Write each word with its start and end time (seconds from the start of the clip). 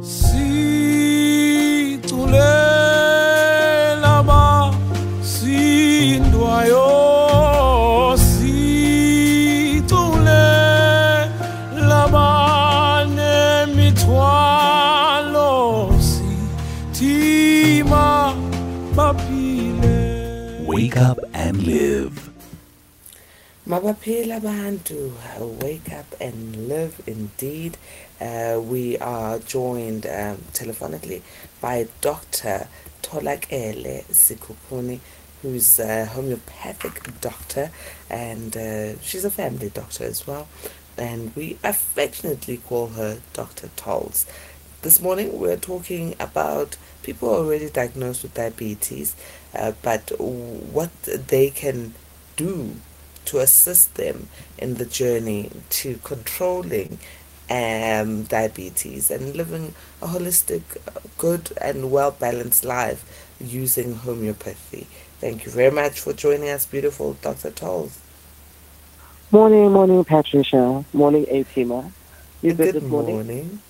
Situlela 0.00 0.67
Mabaphila 23.78 24.40
abantu, 24.40 25.12
wake 25.62 25.92
up 25.92 26.12
and 26.20 26.68
live 26.68 27.00
indeed. 27.06 27.76
Uh, 28.20 28.60
we 28.60 28.98
are 28.98 29.38
joined 29.38 30.04
um, 30.04 30.38
telephonically 30.52 31.22
by 31.60 31.86
Dr. 32.00 32.66
Tholakele 33.02 34.04
Sekhukhuni, 34.06 34.98
who's 35.42 35.78
a 35.78 36.06
homeopathic 36.06 37.20
doctor 37.20 37.70
and 38.10 38.56
uh, 38.56 39.00
she's 39.00 39.24
a 39.24 39.30
family 39.30 39.70
doctor 39.70 40.02
as 40.02 40.26
well. 40.26 40.48
And 40.96 41.30
we 41.36 41.56
affectionately 41.62 42.56
call 42.56 42.88
her 42.88 43.20
Dr. 43.32 43.68
Thols. 43.76 44.26
This 44.82 45.00
morning 45.00 45.38
we're 45.38 45.56
talking 45.56 46.16
about 46.18 46.76
people 47.04 47.28
already 47.28 47.70
diagnosed 47.70 48.24
with 48.24 48.34
diabetes, 48.34 49.14
uh, 49.54 49.70
but 49.82 50.10
what 50.18 50.90
they 51.04 51.50
can 51.50 51.94
do 52.36 52.74
to 53.28 53.38
assist 53.40 53.94
them 53.94 54.28
in 54.58 54.74
the 54.74 54.86
journey 54.86 55.50
to 55.70 55.98
controlling 56.04 56.98
um, 57.50 58.24
diabetes 58.24 59.10
and 59.10 59.36
living 59.36 59.74
a 60.02 60.06
holistic, 60.08 60.62
good, 61.18 61.52
and 61.60 61.90
well 61.90 62.10
balanced 62.10 62.64
life 62.64 63.04
using 63.40 63.94
homeopathy. 63.94 64.86
Thank 65.20 65.46
you 65.46 65.52
very 65.52 65.70
much 65.72 66.00
for 66.00 66.12
joining 66.12 66.50
us, 66.50 66.66
beautiful 66.66 67.14
Dr. 67.14 67.50
Thols. 67.50 67.98
Morning, 69.30 69.70
morning, 69.72 70.04
Patricia. 70.04 70.84
Morning, 70.94 71.26
Atima. 71.26 71.92
You 72.42 72.54
good, 72.54 72.72
Good 72.72 72.84
morning? 72.84 73.16
morning. 73.16 73.62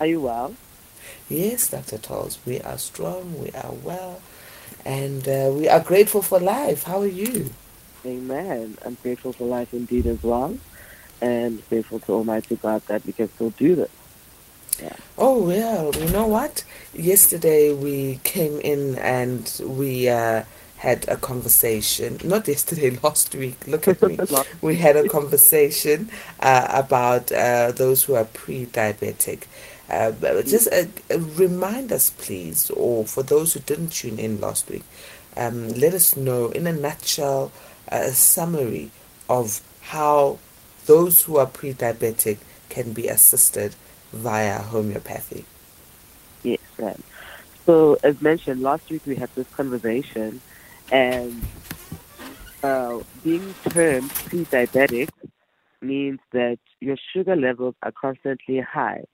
Are 0.00 0.06
you 0.06 0.20
well? 0.22 0.56
Yes, 1.28 1.68
Dr. 1.70 1.98
Thols, 1.98 2.38
we 2.46 2.60
are 2.60 2.78
strong, 2.78 3.38
we 3.40 3.50
are 3.52 3.72
well, 3.72 4.22
and 4.84 5.26
uh, 5.28 5.50
we 5.54 5.68
are 5.68 5.80
grateful 5.80 6.22
for 6.22 6.40
life. 6.40 6.84
How 6.84 7.00
are 7.00 7.06
you? 7.06 7.50
Amen. 8.06 8.78
I'm 8.84 8.96
grateful 9.02 9.32
for 9.32 9.46
life 9.46 9.74
indeed 9.74 10.06
as 10.06 10.22
well, 10.22 10.58
and 11.20 11.62
grateful 11.68 12.00
to 12.00 12.12
Almighty 12.12 12.56
God 12.56 12.82
that 12.88 13.04
we 13.06 13.12
can 13.12 13.28
still 13.28 13.50
do 13.50 13.74
this. 13.74 13.90
Oh 15.18 15.42
well, 15.42 15.94
you 15.94 16.08
know 16.10 16.26
what? 16.26 16.64
Yesterday 16.94 17.72
we 17.72 18.20
came 18.24 18.58
in 18.60 18.96
and 18.96 19.60
we 19.64 20.08
uh, 20.08 20.44
had 20.78 21.06
a 21.08 21.16
conversation. 21.16 22.18
Not 22.24 22.48
yesterday, 22.48 22.90
last 23.02 23.34
week. 23.34 23.66
Look 23.66 23.86
at 23.86 24.00
me. 24.02 24.18
we 24.62 24.76
had 24.76 24.96
a 24.96 25.08
conversation 25.08 26.10
uh, 26.40 26.66
about 26.70 27.30
uh, 27.32 27.72
those 27.72 28.04
who 28.04 28.14
are 28.14 28.24
pre-diabetic. 28.24 29.42
Uh, 29.90 30.12
just 30.42 30.68
uh, 30.72 31.18
remind 31.34 31.90
us, 31.90 32.10
please, 32.10 32.70
or 32.70 33.04
for 33.04 33.24
those 33.24 33.54
who 33.54 33.60
didn't 33.60 33.90
tune 33.90 34.18
in 34.18 34.40
last 34.40 34.70
week, 34.70 34.84
um, 35.36 35.68
let 35.70 35.94
us 35.94 36.16
know 36.16 36.50
in 36.50 36.66
a 36.66 36.72
nutshell 36.72 37.50
a 37.88 38.10
summary 38.10 38.90
of 39.28 39.60
how 39.82 40.38
those 40.86 41.24
who 41.24 41.36
are 41.36 41.46
pre-diabetic 41.46 42.38
can 42.68 42.92
be 42.92 43.08
assisted 43.08 43.74
via 44.12 44.58
homeopathy. 44.60 45.44
Yes, 46.42 46.60
right. 46.78 47.00
So, 47.66 47.98
as 48.02 48.20
mentioned, 48.22 48.62
last 48.62 48.88
week 48.90 49.02
we 49.06 49.16
had 49.16 49.30
this 49.34 49.48
conversation, 49.48 50.40
and 50.90 51.44
uh, 52.62 53.00
being 53.22 53.54
termed 53.68 54.10
pre-diabetic 54.10 55.10
means 55.80 56.20
that 56.32 56.58
your 56.80 56.96
sugar 57.12 57.36
levels 57.36 57.74
are 57.82 57.92
constantly 57.92 58.60
high, 58.60 59.04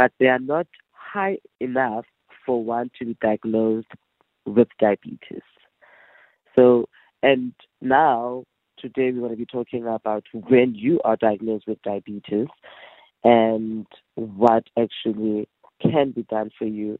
but 0.00 0.12
they 0.18 0.28
are 0.28 0.38
not 0.38 0.66
high 0.92 1.36
enough 1.60 2.06
for 2.46 2.64
one 2.64 2.90
to 2.98 3.04
be 3.04 3.18
diagnosed 3.20 3.88
with 4.46 4.68
diabetes. 4.78 5.42
So, 6.56 6.86
and 7.22 7.52
now, 7.82 8.44
today 8.78 9.12
we're 9.12 9.20
going 9.20 9.32
to 9.32 9.36
be 9.36 9.44
talking 9.44 9.86
about 9.86 10.24
when 10.32 10.74
you 10.74 11.02
are 11.04 11.16
diagnosed 11.16 11.66
with 11.68 11.82
diabetes 11.82 12.46
and 13.24 13.86
what 14.14 14.64
actually 14.78 15.50
can 15.82 16.12
be 16.12 16.22
done 16.22 16.50
for 16.58 16.64
you. 16.64 16.98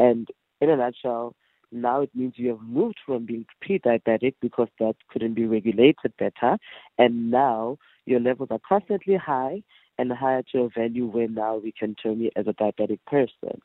And 0.00 0.26
in 0.60 0.68
a 0.68 0.76
nutshell, 0.76 1.36
now 1.70 2.00
it 2.00 2.10
means 2.12 2.34
you 2.34 2.48
have 2.48 2.62
moved 2.62 2.98
from 3.06 3.24
being 3.24 3.46
pre-diabetic 3.60 4.34
because 4.40 4.68
that 4.80 4.96
couldn't 5.12 5.34
be 5.34 5.46
regulated 5.46 6.12
better, 6.18 6.58
and 6.98 7.30
now 7.30 7.78
your 8.04 8.18
levels 8.18 8.48
are 8.50 8.60
constantly 8.68 9.14
high 9.14 9.62
and 10.02 10.12
higher 10.12 10.42
to 10.42 10.62
a 10.62 10.68
value 10.68 11.06
where 11.06 11.28
now 11.28 11.56
we 11.56 11.70
can 11.70 11.94
term 11.94 12.20
you 12.20 12.30
as 12.34 12.48
a 12.48 12.52
diabetic 12.52 12.98
person. 13.06 13.62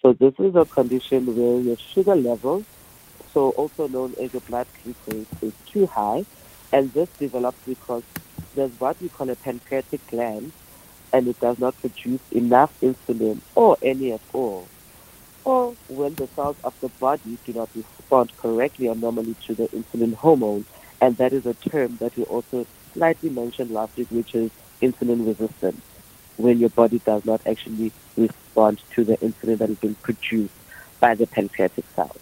So 0.00 0.14
this 0.14 0.32
is 0.38 0.54
a 0.54 0.64
condition 0.64 1.26
where 1.36 1.60
your 1.60 1.76
sugar 1.76 2.16
levels, 2.16 2.64
so 3.34 3.50
also 3.50 3.86
known 3.86 4.14
as 4.18 4.32
your 4.32 4.40
blood 4.40 4.66
glucose, 4.82 5.26
is 5.42 5.52
too 5.66 5.86
high, 5.86 6.24
and 6.72 6.90
this 6.94 7.10
develops 7.18 7.58
because 7.66 8.02
there's 8.54 8.72
what 8.80 9.00
we 9.02 9.10
call 9.10 9.28
a 9.28 9.36
pancreatic 9.36 10.00
gland, 10.06 10.50
and 11.12 11.28
it 11.28 11.38
does 11.40 11.58
not 11.58 11.78
produce 11.78 12.22
enough 12.32 12.72
insulin 12.80 13.40
or 13.54 13.76
any 13.82 14.12
at 14.12 14.22
all. 14.32 14.66
Or 15.44 15.74
when 15.88 16.14
the 16.14 16.26
cells 16.28 16.56
of 16.64 16.74
the 16.80 16.88
body 16.88 17.36
do 17.44 17.52
not 17.52 17.68
respond 17.76 18.34
correctly 18.38 18.88
or 18.88 18.94
normally 18.94 19.36
to 19.46 19.54
the 19.54 19.68
insulin 19.68 20.14
hormone, 20.14 20.64
and 21.02 21.18
that 21.18 21.34
is 21.34 21.44
a 21.44 21.54
term 21.54 21.98
that 21.98 22.16
we 22.16 22.24
also 22.24 22.66
slightly 22.94 23.28
mentioned 23.28 23.70
last 23.70 23.94
week, 23.98 24.08
which 24.10 24.34
is 24.34 24.50
insulin 24.82 25.26
resistance, 25.26 25.80
when 26.36 26.58
your 26.58 26.70
body 26.70 26.98
does 27.00 27.24
not 27.24 27.40
actually 27.46 27.92
respond 28.16 28.82
to 28.90 29.04
the 29.04 29.16
insulin 29.18 29.58
that 29.58 29.70
is 29.70 29.78
being 29.78 29.94
produced 29.96 30.54
by 31.00 31.14
the 31.14 31.26
pancreatic 31.26 31.84
cells. 31.94 32.16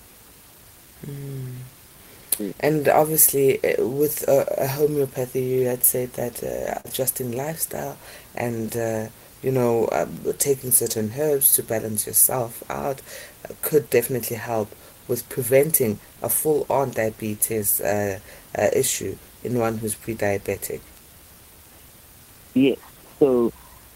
And 2.59 2.89
obviously, 2.89 3.63
uh, 3.65 3.87
with 3.87 4.29
uh, 4.29 4.45
a 4.59 4.67
homeopathy, 4.67 5.43
you 5.43 5.67
had 5.67 5.85
said 5.85 6.15
that 6.15 6.43
uh, 6.43 6.81
adjusting 6.85 7.33
lifestyle 7.33 7.97
and 8.35 8.77
uh, 8.77 9.07
you 9.43 9.53
know 9.53 9.89
um, 9.93 10.19
taking 10.39 10.73
certain 10.73 11.13
herbs 11.17 11.53
to 11.55 11.63
balance 11.63 12.07
yourself 12.07 12.63
out 12.69 13.03
uh, 13.45 13.55
could 13.63 13.89
definitely 13.91 14.37
help 14.37 14.75
with 15.07 15.29
preventing 15.29 16.01
a 16.23 16.29
full-on 16.29 16.91
diabetes 16.91 17.81
uh, 17.81 18.19
uh, 18.59 18.69
issue 18.73 19.17
in 19.45 19.59
one 19.59 19.79
who's 19.79 19.95
pre-diabetic. 19.95 20.81
Yes. 22.55 22.79
So 23.19 23.53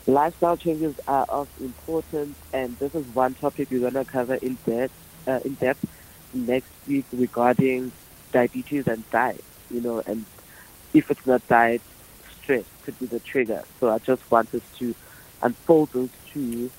lifestyle 0.06 0.56
changes 0.56 0.98
are 1.06 1.24
of 1.28 1.48
importance, 1.60 2.36
and 2.52 2.76
this 2.78 2.94
is 2.94 3.06
one 3.14 3.34
topic 3.34 3.68
we're 3.70 3.80
going 3.80 3.94
to 3.94 4.04
cover 4.04 4.34
in 4.34 4.58
depth, 4.66 4.94
uh, 5.26 5.40
in 5.44 5.54
depth 5.54 5.84
next 6.32 6.70
week 6.86 7.06
regarding 7.12 7.92
diabetes 8.32 8.86
and 8.86 9.08
diet. 9.10 9.44
You 9.70 9.80
know, 9.80 10.02
and 10.06 10.26
if 10.92 11.10
it's 11.10 11.26
not 11.26 11.46
diet, 11.48 11.82
stress 12.42 12.64
could 12.82 12.98
be 12.98 13.06
the 13.06 13.20
trigger. 13.20 13.64
So 13.80 13.90
I 13.90 13.98
just 13.98 14.22
want 14.30 14.52
wanted 14.52 14.62
to 14.78 14.94
unfold 15.42 15.90
those 15.92 16.10
two 16.32 16.70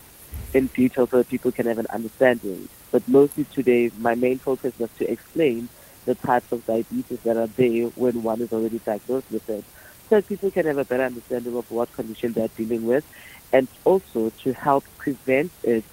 in 0.53 0.68
detail 0.68 1.07
so 1.07 1.18
that 1.18 1.29
people 1.29 1.51
can 1.51 1.68
have 1.68 1.78
an 1.78 1.88
understanding. 1.91 2.69
But 2.91 3.07
mostly 3.07 3.45
today, 3.45 3.91
my 3.97 4.16
main 4.16 4.39
focus 4.39 4.73
was 4.79 4.89
to 4.97 5.09
explain 5.09 5.69
the 6.06 6.16
types 6.16 6.51
of 6.51 6.66
diabetes 6.66 7.19
that 7.23 7.38
are 7.38 7.47
there 7.47 7.88
when 7.89 8.23
one 8.23 8.41
is 8.41 8.51
already 8.51 8.79
diagnosed 8.79 9.29
with 9.31 9.47
it 9.50 9.63
so 10.09 10.16
that 10.16 10.28
people 10.28 10.50
can 10.50 10.66
have 10.66 10.78
a 10.78 10.86
better 10.86 11.03
understanding 11.03 11.56
of 11.56 11.70
what 11.72 11.92
condition 11.94 12.34
they're 12.34 12.47
dealing 12.50 12.86
with 12.86 13.06
and 13.54 13.68
also 13.86 14.31
to 14.42 14.54
help 14.54 14.83
prevent 14.98 15.51
it 15.63 15.83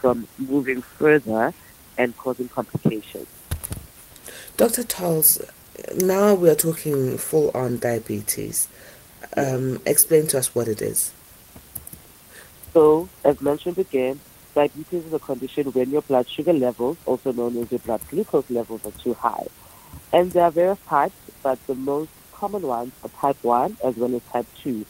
from 0.00 0.26
moving 0.38 0.82
further 0.82 1.52
and 1.98 2.16
causing 2.16 2.48
complications. 2.48 3.26
Dr. 4.56 4.82
Thols, 4.82 5.40
now 5.96 6.34
we 6.34 6.48
are 6.48 6.54
talking 6.54 7.18
full-on 7.18 7.78
diabetes. 7.78 8.68
Um, 9.36 9.80
explain 9.86 10.26
to 10.28 10.38
us 10.38 10.54
what 10.54 10.68
it 10.68 10.80
is. 10.80 11.12
So, 12.72 13.08
as 13.24 13.40
mentioned 13.40 13.78
again, 13.78 14.20
diabetes 14.54 15.06
is 15.06 15.12
a 15.12 15.18
condition 15.18 15.66
when 15.72 15.90
your 15.90 16.02
blood 16.02 16.28
sugar 16.28 16.52
levels, 16.52 16.96
also 17.06 17.32
known 17.32 17.56
as 17.56 17.70
your 17.70 17.80
blood 17.80 18.00
glucose 18.08 18.50
levels, 18.50 18.84
are 18.84 18.92
too 18.92 19.14
high. 19.14 19.46
And 20.12 20.30
there 20.32 20.44
are 20.44 20.50
various 20.50 20.78
types, 20.86 21.14
but 21.42 21.64
the 21.66 21.74
most 21.74 22.10
common 22.44 22.66
ones 22.66 22.92
are 23.02 23.08
type 23.08 23.42
1 23.42 23.78
as 23.82 23.96
well 23.96 24.14
as 24.14 24.22
type 24.30 24.46
2, 24.62 24.84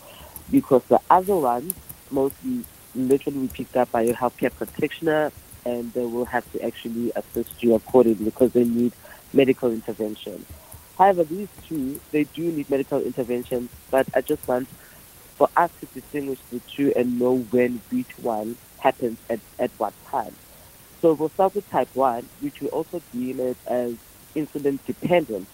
because 0.50 0.82
the 0.88 1.00
other 1.08 1.36
ones 1.36 1.72
mostly 2.10 2.64
literally 2.96 3.46
be 3.46 3.48
picked 3.48 3.76
up 3.76 3.92
by 3.92 4.02
your 4.02 4.16
healthcare 4.16 4.52
practitioner 4.52 5.30
and 5.64 5.92
they 5.92 6.04
will 6.04 6.24
have 6.24 6.44
to 6.50 6.60
actually 6.64 7.12
assist 7.14 7.62
you 7.62 7.76
accordingly 7.76 8.24
because 8.24 8.52
they 8.54 8.64
need 8.64 8.92
medical 9.32 9.70
intervention. 9.70 10.44
However, 10.98 11.22
these 11.22 11.46
two, 11.68 12.00
they 12.10 12.24
do 12.24 12.42
need 12.42 12.68
medical 12.68 13.00
intervention, 13.00 13.68
but 13.88 14.08
I 14.16 14.20
just 14.20 14.46
want 14.48 14.66
for 15.36 15.48
us 15.56 15.70
to 15.78 15.86
distinguish 15.86 16.40
the 16.50 16.58
two 16.58 16.92
and 16.96 17.20
know 17.20 17.36
when 17.38 17.80
which 17.92 18.18
one 18.18 18.56
happens 18.80 19.18
at, 19.30 19.38
at 19.60 19.70
what 19.78 19.94
time. 20.10 20.34
So 21.00 21.12
we'll 21.12 21.28
start 21.28 21.54
with 21.54 21.70
type 21.70 21.94
1, 21.94 22.28
which 22.40 22.60
we 22.60 22.66
also 22.70 23.00
deem 23.12 23.38
it 23.38 23.56
as 23.68 23.94
insulin 24.34 24.80
dependent. 24.86 25.46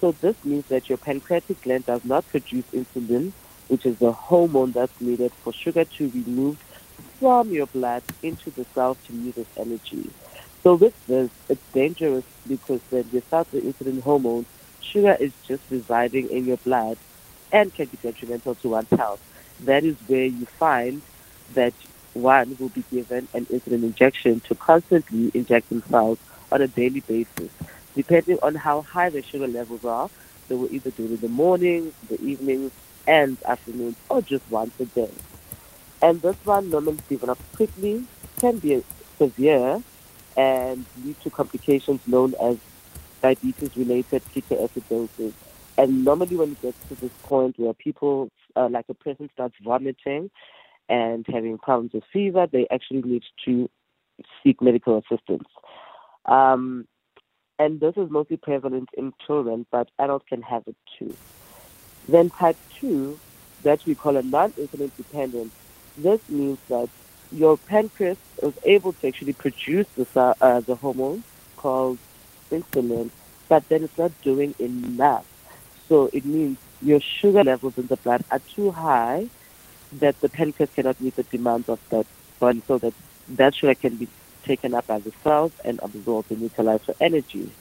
So 0.00 0.12
this 0.12 0.36
means 0.44 0.66
that 0.66 0.88
your 0.88 0.98
pancreatic 0.98 1.62
gland 1.62 1.86
does 1.86 2.04
not 2.04 2.28
produce 2.28 2.64
insulin, 2.66 3.32
which 3.68 3.86
is 3.86 3.98
the 3.98 4.12
hormone 4.12 4.72
that's 4.72 5.00
needed 5.00 5.32
for 5.32 5.52
sugar 5.52 5.84
to 5.84 6.08
be 6.08 6.22
moved 6.30 6.62
from 7.18 7.50
your 7.50 7.66
blood 7.66 8.02
into 8.22 8.50
the 8.50 8.64
cells 8.74 8.98
to 9.06 9.12
use 9.14 9.38
as 9.38 9.46
energy. 9.56 10.10
So 10.62 10.74
with 10.74 11.06
this, 11.06 11.30
it's 11.48 11.72
dangerous 11.72 12.24
because 12.46 12.80
when 12.90 13.08
without 13.12 13.50
the 13.52 13.60
insulin 13.60 14.02
hormone, 14.02 14.46
sugar 14.80 15.16
is 15.18 15.32
just 15.46 15.62
residing 15.70 16.30
in 16.30 16.44
your 16.44 16.56
blood 16.58 16.98
and 17.52 17.72
can 17.72 17.86
be 17.86 17.98
detrimental 18.02 18.54
to 18.56 18.68
one's 18.70 18.90
health. 18.90 19.20
That 19.60 19.84
is 19.84 19.96
where 20.06 20.24
you 20.24 20.44
find 20.46 21.02
that 21.54 21.72
one 22.14 22.56
will 22.58 22.70
be 22.70 22.84
given 22.90 23.28
an 23.34 23.46
insulin 23.46 23.82
injection 23.84 24.40
to 24.40 24.54
constantly 24.54 25.30
inject 25.34 25.68
themselves 25.68 26.20
on 26.50 26.62
a 26.62 26.68
daily 26.68 27.00
basis. 27.00 27.50
Depending 27.96 28.38
on 28.42 28.54
how 28.54 28.82
high 28.82 29.10
their 29.10 29.22
sugar 29.22 29.48
levels 29.48 29.84
are, 29.84 30.08
they 30.48 30.54
will 30.54 30.72
either 30.72 30.90
do 30.90 31.06
it 31.06 31.10
in 31.12 31.16
the 31.16 31.28
morning, 31.28 31.92
the 32.08 32.20
evenings, 32.22 32.70
and 33.08 33.36
afternoons, 33.44 33.96
or 34.08 34.22
just 34.22 34.44
once 34.50 34.78
a 34.78 34.84
day. 34.84 35.10
And 36.02 36.20
this 36.22 36.36
one 36.44 36.70
normally 36.70 36.98
develops 37.08 37.42
quickly, 37.56 38.04
can 38.38 38.58
be 38.58 38.84
severe, 39.18 39.82
and 40.36 40.84
lead 41.04 41.20
to 41.22 41.30
complications 41.30 42.00
known 42.06 42.34
as 42.40 42.58
diabetes-related 43.22 44.22
ketoacidosis. 44.34 45.32
And 45.78 46.04
normally 46.04 46.36
when 46.36 46.52
it 46.52 46.62
gets 46.62 46.88
to 46.88 46.94
this 46.96 47.12
point 47.22 47.58
where 47.58 47.72
people, 47.72 48.30
uh, 48.54 48.68
like 48.70 48.86
a 48.88 48.94
person 48.94 49.30
starts 49.32 49.54
vomiting 49.64 50.30
and 50.88 51.26
having 51.26 51.58
problems 51.58 51.92
with 51.94 52.04
fever, 52.12 52.46
they 52.46 52.66
actually 52.70 53.02
need 53.02 53.24
to 53.46 53.68
seek 54.42 54.60
medical 54.60 54.98
assistance. 54.98 55.48
Um, 56.26 56.86
and 57.58 57.80
this 57.80 57.96
is 57.96 58.10
mostly 58.10 58.36
prevalent 58.36 58.88
in 58.96 59.12
children, 59.26 59.66
but 59.70 59.88
adults 59.98 60.26
can 60.28 60.42
have 60.42 60.62
it 60.66 60.76
too. 60.98 61.14
Then 62.08 62.30
type 62.30 62.58
2, 62.80 63.18
that 63.62 63.84
we 63.86 63.94
call 63.94 64.16
a 64.16 64.22
non-insulin 64.22 64.90
dependent, 64.96 65.52
this 65.96 66.20
means 66.28 66.58
that 66.68 66.88
your 67.32 67.56
pancreas 67.56 68.18
is 68.42 68.54
able 68.64 68.92
to 68.92 69.08
actually 69.08 69.32
produce 69.32 69.86
the, 69.96 70.36
uh, 70.40 70.60
the 70.60 70.76
hormone 70.76 71.24
called 71.56 71.98
insulin, 72.50 73.10
but 73.48 73.66
then 73.68 73.84
it's 73.84 73.98
not 73.98 74.12
doing 74.22 74.54
enough. 74.58 75.26
So 75.88 76.10
it 76.12 76.24
means 76.24 76.58
your 76.82 77.00
sugar 77.00 77.42
levels 77.42 77.78
in 77.78 77.86
the 77.86 77.96
blood 77.96 78.24
are 78.30 78.40
too 78.54 78.70
high 78.70 79.28
that 79.94 80.20
the 80.20 80.28
pancreas 80.28 80.70
cannot 80.74 81.00
meet 81.00 81.16
the 81.16 81.22
demands 81.24 81.68
of 81.68 81.80
that 81.90 82.06
body 82.38 82.62
so 82.66 82.78
that 82.78 82.92
that 83.28 83.54
sugar 83.54 83.74
can 83.74 83.96
be 83.96 84.08
taken 84.46 84.74
up 84.74 84.86
by 84.86 84.98
the 84.98 85.12
cells 85.22 85.52
and 85.64 85.80
absorbed 85.82 86.30
and 86.30 86.40
utilized 86.40 86.84
for 86.86 86.94
energy. 87.00 87.56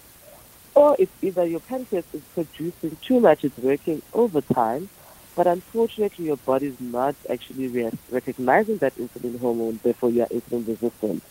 Or 0.75 0.95
if 0.99 1.09
either 1.21 1.47
your 1.47 1.61
pancreas 1.61 2.05
is 2.13 2.21
producing 2.33 2.97
too 3.07 3.19
much, 3.19 3.39
it's 3.43 3.57
working 3.57 4.01
overtime, 4.13 4.89
but 5.35 5.47
unfortunately 5.47 6.25
your 6.25 6.37
body 6.37 6.67
is 6.67 6.75
not 6.79 7.15
actually 7.31 7.67
re- 7.67 7.91
recognizing 8.11 8.77
that 8.79 8.97
insulin 8.97 9.39
hormone, 9.39 9.79
therefore 9.83 10.11
you 10.11 10.21
are 10.21 10.27
insulin 10.27 10.67
resistant. 10.67 11.23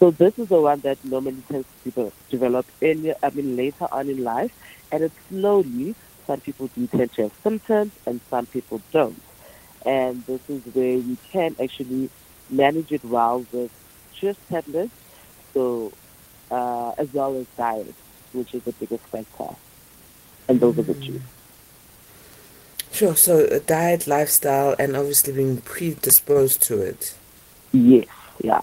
So 0.00 0.10
this 0.10 0.32
is 0.36 0.48
the 0.48 0.60
one 0.60 0.80
that 0.82 0.98
normally 1.04 1.44
tends 1.50 1.66
to 1.84 2.12
develop 2.30 2.66
earlier, 2.82 3.14
I 3.22 3.30
mean 3.30 3.56
later 3.56 3.86
on 3.90 4.08
in 4.08 4.22
life, 4.22 4.50
and 4.90 5.04
it's 5.04 5.14
slowly, 5.28 5.96
some 6.26 6.40
people 6.40 6.68
do 6.74 6.86
tend 6.88 7.12
to 7.14 7.22
have 7.22 7.32
symptoms 7.42 7.92
and 8.06 8.20
some 8.30 8.46
people 8.46 8.82
don't. 8.92 9.22
And 9.84 10.24
this 10.26 10.40
is 10.48 10.62
where 10.72 10.96
you 10.96 11.16
can 11.32 11.56
actually 11.62 12.10
manage 12.50 12.90
it 12.90 13.04
well 13.04 13.46
with 13.52 13.70
just 14.20 14.38
tablets, 14.48 14.92
so 15.54 15.92
uh, 16.50 16.90
as 16.98 17.12
well 17.12 17.36
as 17.36 17.46
diet, 17.56 17.94
which 18.32 18.54
is 18.54 18.62
the 18.64 18.72
biggest 18.72 19.04
factor. 19.04 19.54
And 20.48 20.60
those 20.60 20.74
mm. 20.74 20.78
are 20.78 20.82
the 20.82 20.94
two. 20.94 21.20
Sure. 22.90 23.14
So 23.14 23.58
diet, 23.60 24.06
lifestyle, 24.06 24.74
and 24.78 24.96
obviously 24.96 25.32
being 25.32 25.58
predisposed 25.58 26.62
to 26.62 26.80
it. 26.80 27.14
Yes. 27.72 28.06
Yeah. 28.40 28.62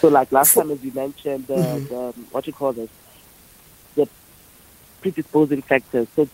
So 0.00 0.08
like 0.08 0.32
last 0.32 0.54
time, 0.54 0.70
as 0.70 0.82
you 0.82 0.92
mentioned, 0.92 1.46
mm-hmm. 1.46 1.86
the, 1.86 2.00
um, 2.00 2.26
what 2.30 2.46
you 2.46 2.52
call 2.52 2.72
this, 2.72 2.90
the 3.94 4.08
predisposing 5.00 5.62
factors. 5.62 6.08
So 6.14 6.28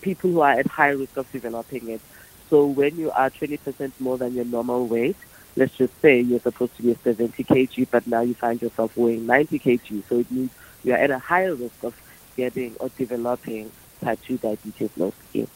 people 0.00 0.30
who 0.30 0.40
are 0.40 0.52
at 0.52 0.66
high 0.66 0.90
risk 0.90 1.16
of 1.16 1.30
developing 1.30 1.88
it. 1.88 2.00
So 2.48 2.66
when 2.66 2.96
you 2.96 3.10
are 3.12 3.30
20% 3.30 3.92
more 4.00 4.18
than 4.18 4.34
your 4.34 4.44
normal 4.44 4.86
weight, 4.86 5.16
let's 5.56 5.76
just 5.76 5.92
say 6.02 6.20
you're 6.20 6.40
supposed 6.40 6.76
to 6.76 6.82
be 6.82 6.96
70 7.04 7.44
kg, 7.44 7.88
but 7.90 8.06
now 8.06 8.22
you 8.22 8.34
find 8.34 8.60
yourself 8.60 8.96
weighing 8.96 9.26
90 9.26 9.58
kg. 9.58 10.04
So 10.08 10.18
it 10.18 10.30
means 10.30 10.50
you're 10.82 10.96
at 10.96 11.10
a 11.10 11.18
higher 11.18 11.54
risk 11.54 11.82
of 11.82 11.94
getting 12.36 12.76
or 12.80 12.90
developing 12.96 13.72
type 14.02 14.20
2 14.26 14.38
diabetes 14.38 14.90
mostly. 14.96 15.48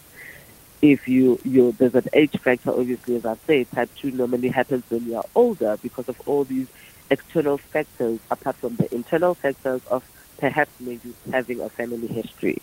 If 0.82 1.08
you, 1.08 1.38
you 1.44 1.74
there's 1.78 1.94
an 1.94 2.08
age 2.12 2.34
factor, 2.42 2.70
obviously, 2.70 3.16
as 3.16 3.24
I 3.24 3.36
say, 3.46 3.64
type 3.64 3.90
2 4.02 4.10
normally 4.10 4.48
happens 4.48 4.84
when 4.90 5.04
you're 5.04 5.24
older 5.34 5.78
because 5.82 6.08
of 6.08 6.16
all 6.26 6.44
these 6.44 6.66
external 7.10 7.58
factors 7.72 8.18
apart 8.30 8.56
from 8.56 8.76
the 8.76 8.92
internal 8.94 9.34
factors 9.34 9.80
of 9.90 10.02
perhaps 10.38 10.70
maybe 10.80 11.14
having 11.32 11.60
a 11.60 11.70
family 11.70 12.06
history. 12.08 12.60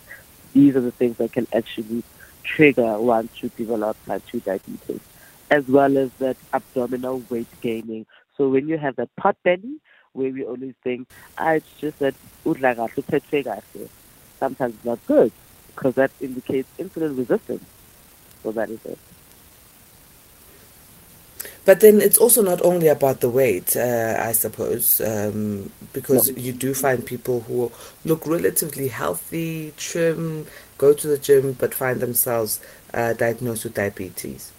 These 0.52 0.76
are 0.76 0.80
the 0.80 0.92
things 0.92 1.16
that 1.16 1.32
can 1.32 1.48
actually 1.52 2.04
trigger 2.44 2.98
one 2.98 3.28
to 3.40 3.48
develop 3.50 3.96
type 4.06 4.22
2 4.30 4.40
diabetes, 4.40 5.00
as 5.52 5.68
well 5.68 5.98
as 5.98 6.10
that 6.14 6.38
abdominal 6.54 7.22
weight 7.28 7.46
gaining. 7.60 8.06
So 8.38 8.48
when 8.48 8.68
you 8.68 8.78
have 8.78 8.96
that 8.96 9.14
pot 9.16 9.36
belly, 9.42 9.76
where 10.14 10.30
we 10.30 10.44
always 10.44 10.74
think, 10.82 11.08
ah, 11.36 11.50
it's 11.50 11.70
just 11.78 11.98
that 11.98 12.14
sometimes 14.38 14.74
it's 14.74 14.84
not 14.84 15.06
good 15.06 15.30
because 15.74 15.94
that 15.96 16.10
indicates 16.22 16.68
insulin 16.78 17.18
resistance. 17.18 17.64
So 18.42 18.52
that 18.52 18.70
is 18.70 18.82
it. 18.86 18.98
But 21.66 21.80
then 21.80 22.00
it's 22.00 22.18
also 22.18 22.42
not 22.42 22.62
only 22.62 22.88
about 22.88 23.20
the 23.20 23.28
weight, 23.28 23.76
uh, 23.76 24.16
I 24.18 24.32
suppose, 24.32 25.02
um, 25.02 25.70
because 25.92 26.30
no. 26.30 26.36
you 26.42 26.52
do 26.52 26.72
find 26.72 27.04
people 27.04 27.40
who 27.40 27.70
look 28.06 28.26
relatively 28.26 28.88
healthy, 28.88 29.74
trim, 29.76 30.46
go 30.78 30.94
to 30.94 31.06
the 31.06 31.18
gym, 31.18 31.52
but 31.52 31.74
find 31.74 32.00
themselves 32.00 32.58
uh, 32.94 33.12
diagnosed 33.12 33.64
with 33.64 33.74
diabetes. 33.74 34.50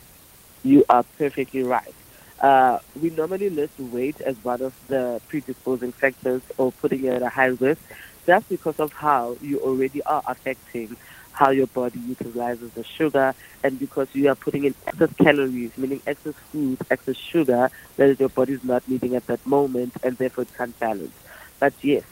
You 0.64 0.86
are 0.90 1.04
perfectly 1.18 1.64
right. 1.64 1.94
Uh, 2.40 2.80
we 3.00 3.10
normally 3.12 3.50
list 3.50 3.80
weight 3.80 4.20
as 4.22 4.36
one 4.44 4.62
of 4.62 4.74
the 4.88 5.22
predisposing 5.28 5.92
factors 5.92 6.42
or 6.58 6.72
putting 6.74 7.04
you 7.06 7.12
at 7.12 7.22
a 7.22 7.30
high 7.30 7.48
risk 7.48 7.82
just 8.26 8.50
because 8.50 8.80
of 8.80 8.92
how 8.94 9.38
you 9.42 9.60
already 9.60 10.02
are 10.04 10.24
affecting 10.28 10.96
how 11.32 11.50
your 11.50 11.68
body 11.68 12.00
utilizes 12.00 12.72
the 12.74 12.84
sugar 12.84 13.34
and 13.64 13.80
because 13.80 14.08
you 14.14 14.30
are 14.30 14.36
putting 14.36 14.66
in 14.66 14.76
excess 14.86 15.12
calories, 15.16 15.76
meaning 15.78 16.02
excess 16.06 16.36
food, 16.52 16.78
excess 16.92 17.16
sugar 17.18 17.70
that 17.98 18.20
your 18.20 18.30
body 18.30 18.54
is 18.54 18.64
not 18.64 18.88
needing 18.88 19.16
at 19.16 19.26
that 19.28 19.46
moment 19.46 19.94
and 20.04 20.18
therefore 20.18 20.44
it 20.44 20.54
can't 20.56 20.78
balance. 20.80 21.14
But 21.60 21.74
yes, 21.82 22.04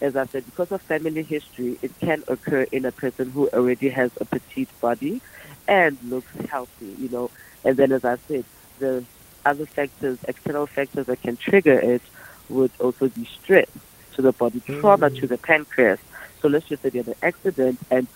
as 0.00 0.16
I 0.16 0.26
said, 0.26 0.44
because 0.44 0.70
of 0.70 0.82
family 0.82 1.22
history, 1.22 1.78
it 1.82 1.92
can 2.00 2.22
occur 2.28 2.62
in 2.70 2.84
a 2.84 2.92
person 2.92 3.30
who 3.30 3.48
already 3.48 3.88
has 3.88 4.10
a 4.20 4.24
petite 4.24 4.68
body 4.80 5.20
and 5.68 5.98
looks 6.04 6.32
healthy, 6.48 6.96
you 6.98 7.08
know. 7.10 7.30
And 7.64 7.76
then 7.76 7.92
as 7.92 8.04
I 8.04 8.16
said, 8.26 8.44
the 8.78 9.04
other 9.44 9.66
factors, 9.66 10.18
external 10.26 10.66
factors 10.66 11.06
that 11.06 11.22
can 11.22 11.36
trigger 11.36 11.78
it 11.78 12.02
would 12.48 12.72
also 12.80 13.08
be 13.08 13.24
stress 13.26 13.68
to 14.14 14.22
the 14.22 14.32
body, 14.32 14.60
trauma 14.60 15.10
mm. 15.10 15.20
to 15.20 15.26
the 15.26 15.38
pancreas. 15.38 16.00
So 16.40 16.48
let's 16.48 16.66
just 16.66 16.82
say 16.82 16.90
you 16.92 17.00
have 17.00 17.08
an 17.08 17.14
accident 17.22 17.78
and 17.90 18.06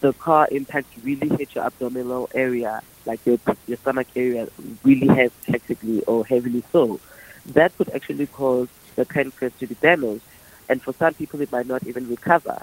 the 0.00 0.12
car 0.14 0.48
impact 0.50 0.88
really 1.04 1.28
hit 1.28 1.54
your 1.54 1.64
abdominal 1.64 2.28
area, 2.34 2.82
like 3.06 3.24
your 3.26 3.38
your 3.66 3.76
stomach 3.78 4.08
area, 4.16 4.48
really 4.82 5.06
have 5.06 5.32
hectically 5.46 6.02
or 6.04 6.26
heavily 6.26 6.64
so, 6.72 6.98
that 7.46 7.76
could 7.76 7.90
actually 7.90 8.26
cause 8.26 8.68
the 8.96 9.04
pancreas 9.04 9.52
to 9.60 9.66
be 9.66 9.74
damaged. 9.76 10.24
And 10.68 10.80
for 10.82 10.92
some 10.94 11.14
people, 11.14 11.40
it 11.40 11.52
might 11.52 11.66
not 11.66 11.86
even 11.86 12.08
recover. 12.08 12.62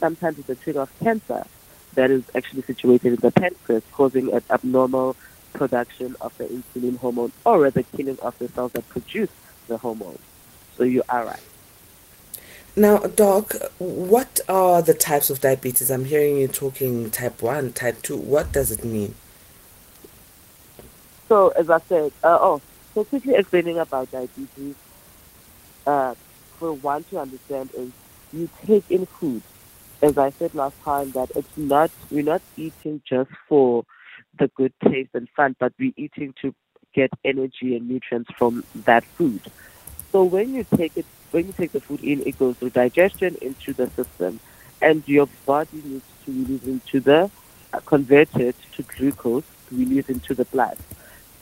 Sometimes 0.00 0.38
it's 0.38 0.48
a 0.48 0.54
trigger 0.56 0.82
of 0.82 0.98
cancer 0.98 1.46
that 1.96 2.10
is 2.10 2.22
actually 2.34 2.62
situated 2.62 3.14
in 3.14 3.16
the 3.16 3.30
pancreas, 3.30 3.82
causing 3.92 4.32
an 4.32 4.42
abnormal 4.50 5.16
production 5.52 6.14
of 6.20 6.36
the 6.38 6.44
insulin 6.44 6.96
hormone, 6.98 7.32
or 7.44 7.60
rather 7.60 7.82
killing 7.82 8.18
of 8.20 8.38
the 8.38 8.48
cells 8.48 8.72
that 8.72 8.88
produce 8.88 9.30
the 9.66 9.76
hormone. 9.76 10.18
So 10.76 10.84
you 10.84 11.02
are 11.08 11.26
right. 11.26 11.42
Now, 12.78 12.98
Doc, 12.98 13.54
what 13.78 14.40
are 14.48 14.82
the 14.82 14.92
types 14.92 15.30
of 15.30 15.40
diabetes? 15.40 15.90
I'm 15.90 16.04
hearing 16.04 16.36
you 16.36 16.46
talking 16.46 17.10
type 17.10 17.42
1, 17.42 17.72
type 17.72 18.02
2. 18.02 18.16
What 18.16 18.52
does 18.52 18.70
it 18.70 18.84
mean? 18.84 19.14
So, 21.26 21.48
as 21.48 21.70
I 21.70 21.80
said, 21.88 22.12
uh, 22.22 22.38
oh, 22.40 22.60
so 22.94 23.04
quickly 23.04 23.34
explaining 23.34 23.78
about 23.78 24.10
diabetes, 24.10 24.74
uh, 25.86 26.14
for 26.58 26.72
one 26.72 27.04
to 27.04 27.18
understand 27.18 27.70
is 27.74 27.90
you 28.32 28.48
take 28.66 28.90
in 28.90 29.06
food. 29.06 29.42
As 30.02 30.18
I 30.18 30.30
said 30.30 30.54
last 30.54 30.80
time, 30.82 31.10
that 31.12 31.30
it's 31.34 31.56
not, 31.56 31.90
we're 32.10 32.22
not 32.22 32.42
eating 32.56 33.00
just 33.04 33.30
for 33.48 33.84
the 34.38 34.48
good 34.48 34.72
taste 34.84 35.10
and 35.14 35.28
fun, 35.30 35.56
but 35.58 35.72
we're 35.78 35.92
eating 35.96 36.34
to 36.42 36.54
get 36.92 37.10
energy 37.24 37.76
and 37.76 37.88
nutrients 37.88 38.30
from 38.36 38.64
that 38.74 39.04
food. 39.04 39.40
So 40.12 40.24
when 40.24 40.54
you 40.54 40.64
take 40.76 40.96
it, 40.96 41.06
when 41.30 41.46
you 41.46 41.52
take 41.52 41.72
the 41.72 41.80
food 41.80 42.02
in, 42.02 42.26
it 42.26 42.38
goes 42.38 42.56
through 42.56 42.70
digestion 42.70 43.36
into 43.40 43.72
the 43.72 43.88
system, 43.90 44.40
and 44.80 45.02
your 45.06 45.28
body 45.44 45.82
needs 45.84 46.04
to 46.24 46.32
release 46.32 46.64
into 46.64 47.00
the 47.00 47.30
uh, 47.72 47.80
convert 47.80 48.34
it 48.36 48.56
to 48.72 48.82
glucose, 48.82 49.44
release 49.70 50.08
into 50.08 50.34
the 50.34 50.44
blood. 50.46 50.78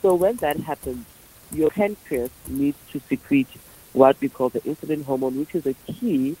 So 0.01 0.15
when 0.15 0.35
that 0.37 0.57
happens, 0.59 1.05
your 1.51 1.69
pancreas 1.69 2.31
needs 2.47 2.77
to 2.91 2.99
secrete 2.99 3.47
what 3.93 4.19
we 4.19 4.29
call 4.29 4.49
the 4.49 4.61
insulin 4.61 5.03
hormone, 5.05 5.37
which 5.39 5.55
is 5.55 5.65
a 5.65 5.73
key 5.73 6.35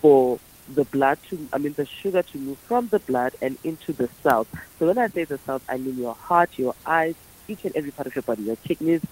for 0.00 0.38
the 0.74 0.84
blood 0.84 1.18
to, 1.28 1.48
I 1.52 1.58
mean, 1.58 1.74
the 1.74 1.86
sugar 1.86 2.22
to 2.22 2.38
move 2.38 2.58
from 2.58 2.88
the 2.88 2.98
blood 3.00 3.34
and 3.42 3.58
into 3.64 3.92
the 3.92 4.08
cells. 4.22 4.46
So 4.78 4.86
when 4.86 4.98
I 4.98 5.08
say 5.08 5.24
the 5.24 5.38
cells, 5.38 5.62
I 5.68 5.76
mean 5.76 5.98
your 5.98 6.14
heart, 6.14 6.50
your 6.56 6.74
eyes, 6.86 7.14
each 7.48 7.64
and 7.64 7.74
every 7.76 7.90
part 7.90 8.06
of 8.06 8.14
your 8.14 8.22
body. 8.22 8.42
Your 8.44 8.56
kidneys, 8.56 9.02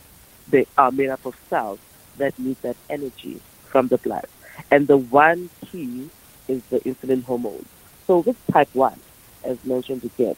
they 0.49 0.67
are 0.77 0.93
made 0.93 1.11
up 1.11 1.25
of 1.27 1.37
cells 1.51 1.79
that 2.17 2.39
need 2.39 2.57
that 2.63 2.77
energy 2.89 3.41
from 3.65 3.89
the 3.89 3.99
blood. 3.99 4.27
And 4.71 4.87
the 4.87 4.97
one 4.97 5.51
key 5.67 6.09
is 6.47 6.63
the 6.67 6.81
insulin 6.81 7.25
hormone. 7.25 7.65
So 8.07 8.19
with 8.19 8.37
type 8.47 8.71
1, 8.75 8.99
as 9.45 9.65
mentioned 9.65 10.05
again, 10.05 10.37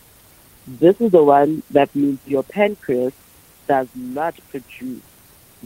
this 0.66 1.00
is 1.00 1.12
the 1.12 1.22
one 1.22 1.62
that 1.70 1.94
means 1.94 2.20
your 2.26 2.42
pancreas 2.42 3.12
does 3.66 3.88
not 3.94 4.34
produce 4.50 5.02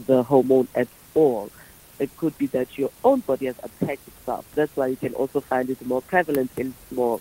the 0.05 0.23
hormone 0.23 0.67
at 0.75 0.87
all 1.15 1.49
it 1.99 2.15
could 2.17 2.37
be 2.37 2.47
that 2.47 2.77
your 2.77 2.91
own 3.03 3.21
body 3.21 3.45
has 3.45 3.55
attacked 3.63 4.07
itself. 4.07 4.45
That's 4.55 4.75
why 4.75 4.87
you 4.87 4.95
can 4.95 5.13
also 5.13 5.39
find 5.39 5.69
it 5.69 5.85
more 5.85 6.01
prevalent 6.01 6.51
in 6.57 6.73
more 6.91 7.19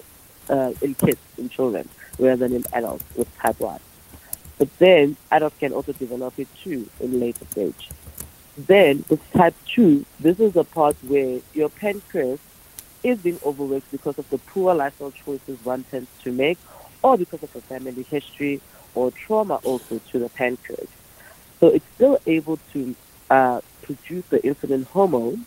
uh, 0.49 0.73
in 0.83 0.95
kids, 0.95 1.21
in 1.38 1.49
children, 1.49 1.88
rather 2.19 2.49
than 2.49 2.57
in 2.57 2.64
adults 2.73 3.04
with 3.16 3.35
type 3.38 3.59
1. 3.61 3.81
But 4.59 4.78
then 4.78 5.16
adults 5.31 5.57
can 5.59 5.73
also 5.73 5.93
develop 5.93 6.38
it 6.38 6.49
too 6.62 6.88
in 7.00 7.21
later 7.21 7.45
stage. 7.50 7.88
Then 8.57 9.04
with 9.09 9.21
type 9.33 9.54
2, 9.75 10.04
this 10.21 10.38
is 10.38 10.52
the 10.52 10.64
part 10.64 10.97
where 11.02 11.40
your 11.54 11.69
pancreas 11.69 12.40
is 13.02 13.19
being 13.19 13.38
overworked 13.45 13.90
because 13.90 14.19
of 14.19 14.28
the 14.31 14.38
poor 14.38 14.75
lifestyle 14.75 15.12
choices 15.12 15.62
one 15.64 15.85
tends 15.85 16.09
to 16.23 16.33
make 16.33 16.59
or 17.02 17.19
because 17.19 17.43
of 17.43 17.54
a 17.54 17.61
family 17.61 18.02
history 18.04 18.61
or 18.95 19.11
trauma 19.11 19.57
also 19.64 20.00
to 20.11 20.19
the 20.19 20.28
pancreas. 20.31 20.88
So 21.61 21.69
it's 21.69 21.85
still 21.95 22.19
able 22.26 22.59
to 22.73 22.95
uh, 23.31 23.61
produce 23.85 24.25
the 24.26 24.41
insulin 24.41 24.85
hormone. 24.87 25.47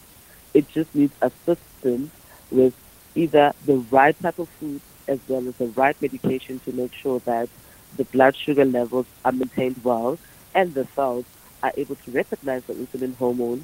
It 0.54 0.70
just 0.70 0.94
needs 0.96 1.14
assistance 1.22 2.12
with 2.52 2.74
either 3.16 3.54
the 3.66 3.78
right 3.92 4.20
type 4.22 4.40
of 4.40 4.48
food 4.50 4.82
as 5.08 5.20
well 5.28 5.48
as 5.48 5.56
the 5.56 5.68
right 5.68 6.00
medication 6.02 6.60
to 6.60 6.72
make 6.72 6.94
sure 6.94 7.20
that 7.22 7.50
the 7.96 8.06
blood 8.06 8.36
sugar 8.36 8.66
levels 8.66 9.06
are 9.26 9.32
maintained 9.32 9.80
well 9.84 10.18
and 10.54 10.74
the 10.74 10.86
cells 10.96 11.26
are 11.64 11.72
able 11.78 11.96
to 11.96 12.12
recognize 12.12 12.64
the 12.66 12.74
insulin 12.74 13.16
hormone 13.16 13.64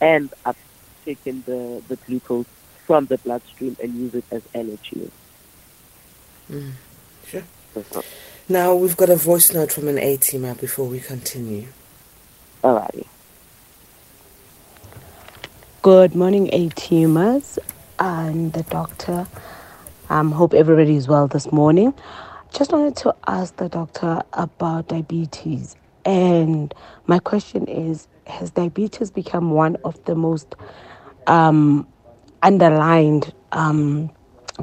and 0.00 0.32
are 0.44 0.54
taking 1.04 1.42
the, 1.46 1.82
the 1.88 1.96
glucose 2.06 2.46
from 2.86 3.06
the 3.06 3.18
bloodstream 3.18 3.76
and 3.82 3.94
use 3.94 4.14
it 4.14 4.24
as 4.30 4.42
energy. 4.54 5.10
Mm, 6.50 6.72
sure. 7.26 7.42
Now 8.48 8.74
we've 8.74 8.96
got 8.96 9.10
a 9.10 9.16
voice 9.16 9.52
note 9.52 9.72
from 9.72 9.88
an 9.88 9.98
A-teamer 9.98 10.58
before 10.60 10.86
we 10.86 11.00
continue. 11.00 11.68
Alrighty. 12.62 13.06
Good 15.86 16.16
morning, 16.16 16.50
A 16.52 16.68
teamers 16.70 17.60
and 18.00 18.52
the 18.52 18.64
doctor. 18.64 19.24
Um, 20.10 20.32
hope 20.32 20.52
everybody 20.52 20.96
is 20.96 21.06
well 21.06 21.28
this 21.28 21.52
morning. 21.52 21.94
Just 22.52 22.72
wanted 22.72 22.96
to 22.96 23.14
ask 23.28 23.54
the 23.54 23.68
doctor 23.68 24.20
about 24.32 24.88
diabetes. 24.88 25.76
And 26.04 26.74
my 27.06 27.20
question 27.20 27.68
is 27.68 28.08
Has 28.26 28.50
diabetes 28.50 29.12
become 29.12 29.52
one 29.52 29.76
of 29.84 30.04
the 30.06 30.16
most 30.16 30.56
um, 31.28 31.86
underlined 32.42 33.32
um, 33.52 34.10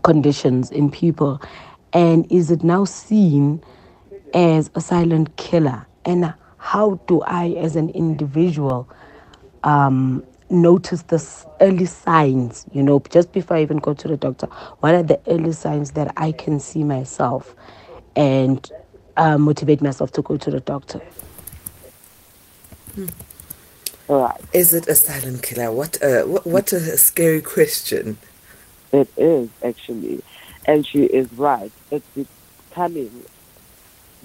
conditions 0.04 0.72
in 0.72 0.92
people? 0.92 1.42
And 1.94 2.30
is 2.30 2.52
it 2.52 2.66
now 2.66 2.84
seen 2.84 3.64
as 4.34 4.70
a 4.76 4.82
silent 4.82 5.38
killer? 5.38 5.88
And 6.04 6.34
how 6.58 7.00
do 7.08 7.22
I, 7.22 7.52
as 7.52 7.78
an 7.78 7.92
individual, 7.92 8.90
um, 9.64 10.26
notice 10.54 11.02
the 11.04 11.46
early 11.60 11.86
signs, 11.86 12.66
you 12.72 12.84
know, 12.84 13.02
just 13.10 13.34
before 13.34 13.58
I 13.58 13.62
even 13.62 13.78
go 13.78 13.94
to 13.94 14.08
the 14.08 14.16
doctor? 14.16 14.48
What 14.80 14.96
are 14.96 15.04
the 15.04 15.20
early 15.28 15.52
signs 15.52 15.92
that 15.92 16.14
I 16.16 16.32
can 16.32 16.60
see 16.60 16.84
myself 16.84 17.56
and 18.16 18.72
uh, 19.18 19.38
motivate 19.38 19.82
myself 19.82 20.12
to 20.14 20.22
go 20.22 20.38
to 20.38 20.52
the 20.52 20.60
doctor? 20.60 21.00
Hmm. 22.96 23.08
Right. 24.08 24.42
Is 24.54 24.74
it 24.74 24.88
a 24.88 24.96
silent 24.96 25.44
killer? 25.44 25.72
What 25.72 25.98
a, 26.02 26.24
what, 26.24 26.46
what 26.46 26.74
a 26.74 26.98
scary 26.98 27.42
question. 27.42 28.18
It 28.92 29.10
is, 29.18 29.50
actually. 29.64 30.22
And 30.66 30.86
she 30.86 31.04
is 31.04 31.32
right. 31.34 31.72
It's 31.90 32.06
becoming 32.70 33.24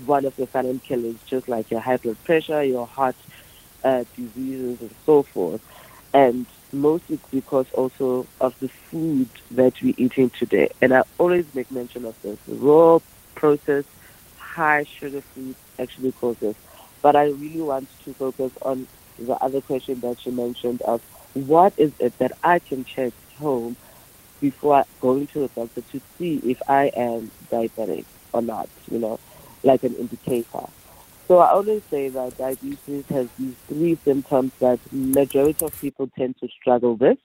one 0.05 0.25
of 0.25 0.37
the 0.37 0.47
silent 0.49 0.83
killers, 0.85 1.17
just 1.27 1.49
like 1.49 1.71
your 1.71 1.81
high 1.81 1.97
blood 1.97 2.23
pressure, 2.25 2.63
your 2.63 2.87
heart 2.87 3.17
uh, 3.83 4.05
diseases, 4.17 4.81
and 4.81 4.95
so 5.07 5.23
forth 5.23 5.63
and 6.19 6.47
mostly 6.73 7.21
because 7.31 7.67
also 7.75 8.27
of 8.41 8.59
the 8.59 8.69
food 8.69 9.29
that 9.53 9.81
we're 9.81 9.95
eating 9.97 10.31
today. 10.31 10.69
And 10.83 10.93
I 10.93 11.05
always 11.17 11.47
make 11.55 11.71
mention 11.71 12.05
of 12.05 12.21
this. 12.23 12.39
Raw, 12.49 12.99
processed, 13.37 13.89
high 14.37 14.85
sugar 14.99 15.21
food 15.21 15.55
actually 15.79 16.11
causes. 16.13 16.57
But 17.03 17.15
I 17.15 17.27
really 17.27 17.61
want 17.61 17.89
to 18.05 18.13
focus 18.15 18.51
on 18.63 18.89
the 19.17 19.35
other 19.35 19.61
question 19.61 20.01
that 20.01 20.27
you 20.27 20.33
mentioned 20.33 20.83
of 20.83 21.01
what 21.35 21.73
is 21.77 21.93
it 22.01 22.19
that 22.19 22.33
I 22.43 22.59
can 22.59 22.85
check 22.85 23.13
home 23.39 23.77
before 24.41 24.85
going 25.01 25.29
to 25.29 25.41
the 25.41 25.49
doctor 25.49 25.83
to 25.93 26.01
see 26.19 26.41
if 26.45 26.61
I 26.69 26.87
am 26.97 27.31
diabetic 27.53 28.07
or 28.33 28.43
not, 28.43 28.69
you 28.91 28.99
know, 28.99 29.21
like 29.63 29.85
an 29.85 29.95
indicator. 29.95 30.67
So 31.29 31.37
I 31.39 31.51
always 31.51 31.83
say 31.91 32.09
that 32.09 32.39
diabetes 32.39 33.05
has 33.11 33.29
these 33.39 33.55
three 33.67 33.99
symptoms 34.03 34.51
that 34.61 34.81
majority 34.91 35.63
of 35.63 35.79
people 35.79 36.09
tend 36.19 36.37
to 36.41 36.49
struggle 36.59 36.97
with, 36.97 37.19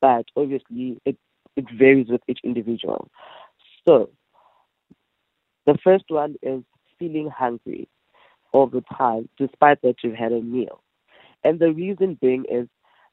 but 0.00 0.24
obviously 0.36 1.00
it, 1.04 1.16
it 1.56 1.64
varies 1.76 2.06
with 2.08 2.20
each 2.28 2.38
individual. 2.44 3.10
So 3.84 4.10
the 5.66 5.76
first 5.82 6.04
one 6.08 6.36
is 6.42 6.62
feeling 6.96 7.28
hungry 7.28 7.88
all 8.52 8.68
the 8.68 8.84
time, 8.96 9.28
despite 9.36 9.82
that 9.82 9.96
you've 10.04 10.14
had 10.14 10.30
a 10.30 10.40
meal. 10.40 10.80
And 11.42 11.58
the 11.58 11.72
reason 11.72 12.16
being 12.20 12.44
is 12.48 12.68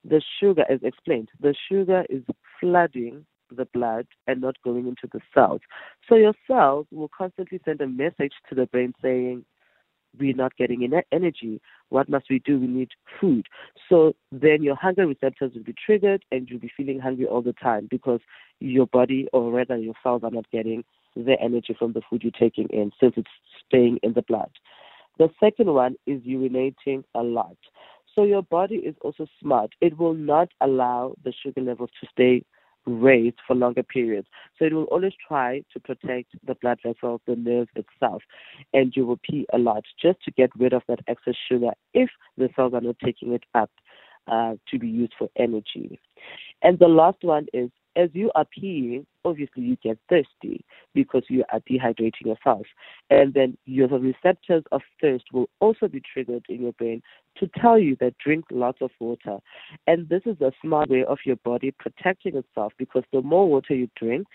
the 0.06 0.22
sugar, 0.40 0.66
as 0.70 0.82
explained, 0.84 1.30
the 1.40 1.56
sugar 1.68 2.06
is 2.12 2.22
flooding 2.60 3.26
the 3.50 3.66
blood 3.74 4.06
and 4.28 4.40
not 4.40 4.56
going 4.64 4.88
into 4.88 5.10
the 5.12 5.20
cells. 5.34 5.62
So 6.08 6.16
your 6.16 6.34
cells 6.48 6.86
will 6.92 7.10
constantly 7.16 7.60
send 7.66 7.82
a 7.82 7.88
message 7.88 8.34
to 8.50 8.56
the 8.56 8.68
brain 8.68 8.94
saying, 9.02 9.46
we're 10.20 10.36
not 10.36 10.56
getting 10.58 10.82
enough 10.84 11.04
energy. 11.12 11.62
What 11.90 12.10
must 12.10 12.26
we 12.30 12.40
do? 12.40 12.60
We 12.60 12.68
need 12.68 12.90
food. 13.20 13.48
So 13.90 14.14
then 14.32 14.64
your 14.64 14.76
hunger 14.76 15.08
receptors 15.08 15.54
will 15.54 15.64
be 15.64 15.76
triggered 15.86 16.24
and 16.32 16.50
you'll 16.50 16.60
be 16.60 16.72
feeling 16.76 17.00
hungry 17.00 17.26
all 17.26 17.42
the 17.42 17.54
time 17.54 17.88
because 17.90 18.20
your 18.60 18.88
body 18.88 19.28
or 19.34 19.52
rather 19.52 19.78
your 19.78 19.96
cells 20.04 20.24
are 20.24 20.32
not 20.32 20.50
getting 20.52 20.84
the 21.16 21.36
energy 21.42 21.76
from 21.78 21.94
the 21.94 22.02
food 22.10 22.24
you're 22.24 22.32
taking 22.32 22.68
in 22.70 22.92
since 23.00 23.14
it's 23.18 23.32
staying 23.68 24.00
in 24.04 24.14
the 24.14 24.22
blood. 24.22 24.52
The 25.18 25.30
second 25.40 25.74
one 25.74 25.96
is 26.06 26.22
urinating 26.22 27.04
a 27.16 27.22
lot. 27.22 27.58
So 28.16 28.24
your 28.24 28.44
body 28.44 28.76
is 28.76 28.96
also 29.02 29.28
smart. 29.42 29.72
It 29.82 29.98
will 29.98 30.14
not 30.14 30.50
allow 30.62 31.16
the 31.24 31.34
sugar 31.44 31.62
levels 31.62 31.90
to 32.02 32.08
stay 32.12 32.44
raised 32.86 33.38
for 33.46 33.56
longer 33.56 33.84
periods. 33.84 34.28
So 34.58 34.66
it 34.66 34.74
will 34.74 34.86
always 34.86 35.14
try 35.28 35.64
to 35.74 35.80
protect 35.80 36.30
the 36.46 36.56
blood 36.56 36.80
vessels, 36.84 37.22
the 37.28 37.36
nerve 37.36 37.68
itself, 37.76 38.24
and 38.74 38.94
you 38.96 39.06
will 39.06 39.20
pee 39.24 39.46
a 39.54 39.58
lot 39.58 39.84
just 40.02 40.24
to 40.24 40.32
get 40.32 40.50
rid 40.58 40.74
of 40.74 40.84
that 40.88 41.00
excess 41.08 41.36
sugar 41.50 41.72
if 41.94 42.10
the 42.38 42.50
cells 42.56 42.74
are 42.74 42.82
not 42.82 42.98
taking 43.04 43.34
it 43.34 43.44
up 43.54 43.70
uh, 44.28 44.54
to 44.70 44.80
be 44.80 44.88
used 44.88 45.14
for 45.18 45.30
energy. 45.36 46.00
And 46.62 46.78
the 46.80 46.88
last 46.88 47.18
one 47.22 47.48
is 47.54 47.70
as 47.96 48.10
you 48.14 48.32
are 48.36 48.46
peeing, 48.58 49.06
obviously 49.26 49.64
you 49.64 49.78
get 49.84 49.98
thirsty 50.10 50.64
because 50.94 51.24
you 51.30 51.44
are 51.52 51.60
dehydrating 51.70 52.26
yourself. 52.26 52.66
And 53.10 53.34
then 53.34 53.58
your 53.66 53.88
receptors 53.88 54.64
of 54.72 54.82
thirst 55.00 55.26
will 55.32 55.50
also 55.60 55.88
be 55.88 56.02
triggered 56.02 56.46
in 56.50 56.62
your 56.62 56.74
brain 56.74 57.02
to 57.38 57.50
tell 57.60 57.78
you 57.78 57.96
that 58.00 58.18
drink 58.18 58.46
lots 58.52 58.80
of 58.82 58.92
water. 59.00 59.38
And 59.88 60.08
this 60.10 60.22
is 60.26 60.40
a 60.42 60.52
smart 60.62 60.90
way 60.90 61.04
of 61.04 61.20
your 61.26 61.38
body 61.38 61.74
protecting 61.78 62.36
itself 62.36 62.74
because 62.78 63.04
the 63.12 63.22
more 63.22 63.48
water 63.48 63.76
you 63.76 63.90
drink 63.98 64.28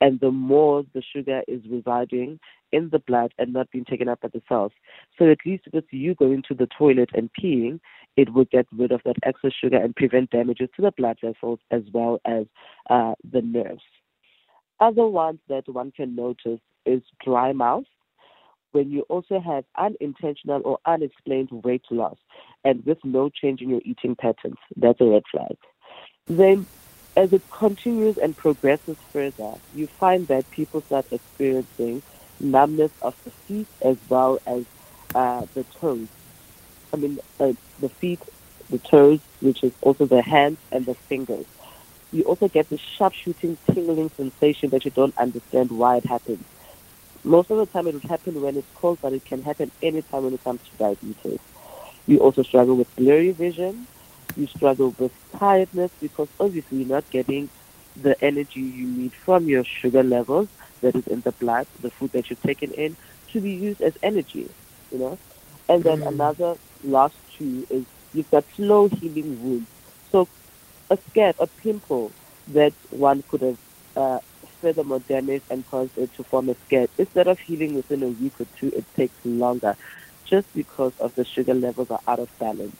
and 0.00 0.20
the 0.20 0.30
more 0.30 0.84
the 0.94 1.02
sugar 1.14 1.42
is 1.48 1.62
residing 1.70 2.38
in 2.72 2.88
the 2.90 2.98
blood 2.98 3.32
and 3.38 3.52
not 3.52 3.70
being 3.70 3.84
taken 3.84 4.08
up 4.08 4.20
by 4.20 4.28
the 4.28 4.42
cells. 4.48 4.72
So 5.18 5.30
at 5.30 5.38
least 5.46 5.64
with 5.72 5.84
you 5.90 6.14
going 6.14 6.42
to 6.48 6.54
the 6.54 6.68
toilet 6.78 7.10
and 7.14 7.30
peeing, 7.40 7.80
it 8.16 8.32
would 8.32 8.50
get 8.50 8.66
rid 8.76 8.92
of 8.92 9.02
that 9.04 9.16
excess 9.22 9.52
sugar 9.52 9.76
and 9.76 9.94
prevent 9.94 10.30
damages 10.30 10.68
to 10.76 10.82
the 10.82 10.92
blood 10.92 11.18
vessels 11.22 11.60
as 11.70 11.82
well 11.92 12.20
as 12.24 12.46
uh, 12.90 13.14
the 13.30 13.42
nerves. 13.42 13.82
Other 14.80 15.06
ones 15.06 15.40
that 15.48 15.68
one 15.68 15.92
can 15.92 16.14
notice 16.16 16.60
is 16.84 17.02
dry 17.24 17.52
mouth, 17.52 17.84
when 18.72 18.90
you 18.90 19.02
also 19.02 19.40
have 19.40 19.64
unintentional 19.78 20.60
or 20.64 20.78
unexplained 20.84 21.48
weight 21.50 21.84
loss 21.90 22.18
and 22.62 22.84
with 22.84 22.98
no 23.04 23.30
change 23.30 23.62
in 23.62 23.70
your 23.70 23.80
eating 23.84 24.14
patterns, 24.14 24.58
that's 24.76 25.00
a 25.00 25.04
red 25.06 25.22
flag. 25.30 25.56
Then, 26.26 26.66
as 27.16 27.32
it 27.32 27.40
continues 27.50 28.18
and 28.18 28.36
progresses 28.36 28.98
further, 29.12 29.54
you 29.74 29.86
find 29.86 30.26
that 30.28 30.50
people 30.50 30.82
start 30.82 31.06
experiencing 31.10 32.02
numbness 32.38 32.90
of 33.00 33.14
the 33.24 33.30
feet 33.30 33.68
as 33.80 33.96
well 34.10 34.40
as 34.46 34.66
uh, 35.14 35.46
the 35.54 35.64
toes. 35.80 36.08
I 36.92 36.96
mean, 36.96 37.18
uh, 37.40 37.52
the 37.78 37.90
feet, 38.00 38.20
the 38.70 38.80
toes, 38.90 39.20
which 39.40 39.58
is 39.62 39.72
also 39.82 40.06
the 40.06 40.22
hands 40.22 40.58
and 40.72 40.86
the 40.86 40.94
fingers. 41.08 41.46
You 42.10 42.22
also 42.24 42.48
get 42.48 42.68
the 42.70 42.78
sharp 42.98 43.12
shooting, 43.24 43.58
tingling 43.72 44.10
sensation 44.16 44.70
that 44.70 44.84
you 44.84 44.90
don't 44.90 45.14
understand 45.18 45.70
why 45.70 45.98
it 45.98 46.06
happens. 46.06 46.44
Most 47.24 47.50
of 47.50 47.58
the 47.58 47.66
time, 47.66 47.86
it 47.88 47.94
will 47.94 48.08
happen 48.08 48.40
when 48.40 48.56
it's 48.56 48.68
cold, 48.74 48.98
but 49.02 49.12
it 49.12 49.24
can 49.26 49.42
happen 49.42 49.70
anytime 49.82 50.24
when 50.24 50.34
it 50.34 50.44
comes 50.44 50.60
to 50.70 50.76
diabetes. 50.76 51.40
You 52.06 52.18
also 52.18 52.42
struggle 52.42 52.76
with 52.76 52.88
blurry 52.96 53.32
vision. 53.32 53.88
You 54.36 54.46
struggle 54.48 54.94
with 54.98 55.12
tiredness 55.38 55.90
because 56.00 56.28
obviously 56.40 56.78
you're 56.78 56.86
not 56.88 57.10
getting 57.10 57.50
the 57.96 58.14
energy 58.22 58.60
you 58.60 58.86
need 58.86 59.12
from 59.24 59.46
your 59.48 59.64
sugar 59.82 60.02
levels 60.02 60.48
that 60.82 60.94
is 60.96 61.04
in 61.10 61.22
the 61.24 61.32
blood, 61.32 61.66
the 61.80 61.90
food 61.98 62.10
that 62.12 62.24
you're 62.30 62.38
taking 62.46 62.72
in, 62.72 62.96
to 63.32 63.40
be 63.40 63.50
used 63.50 63.80
as 63.80 63.92
energy, 64.02 64.54
you 64.90 64.98
know. 64.98 65.18
And 65.68 65.84
then 65.84 66.00
Mm. 66.00 66.06
another 66.06 66.56
last 66.86 67.14
two 67.36 67.66
is 67.70 67.84
you've 68.12 68.30
got 68.30 68.44
slow 68.56 68.88
healing 68.88 69.42
wounds. 69.42 69.68
So 70.10 70.28
a 70.90 70.98
scab, 71.10 71.36
a 71.38 71.46
pimple 71.46 72.12
that 72.48 72.72
one 72.90 73.22
could 73.28 73.42
have 73.42 73.58
uh, 73.96 74.20
furthermore 74.60 75.00
damaged 75.00 75.44
and 75.50 75.66
caused 75.68 75.96
it 75.98 76.12
to 76.14 76.24
form 76.24 76.48
a 76.48 76.56
scab. 76.66 76.90
Instead 76.98 77.28
of 77.28 77.38
healing 77.38 77.74
within 77.74 78.02
a 78.02 78.08
week 78.08 78.40
or 78.40 78.46
two, 78.58 78.68
it 78.68 78.84
takes 78.94 79.14
longer 79.24 79.76
just 80.26 80.52
because 80.54 80.92
of 81.00 81.14
the 81.14 81.24
sugar 81.24 81.54
levels 81.54 81.90
are 81.90 82.00
out 82.06 82.18
of 82.18 82.28
balance. 82.38 82.76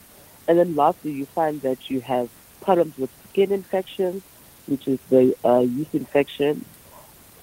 And 0.48 0.58
then 0.58 0.74
lastly, 0.76 1.12
you 1.12 1.26
find 1.26 1.60
that 1.62 1.90
you 1.90 2.00
have 2.00 2.30
problems 2.60 2.96
with 2.98 3.10
skin 3.30 3.52
infections, 3.52 4.22
which 4.66 4.86
is 4.86 4.98
the 5.10 5.34
uh, 5.44 5.60
yeast 5.60 5.94
infection, 5.94 6.64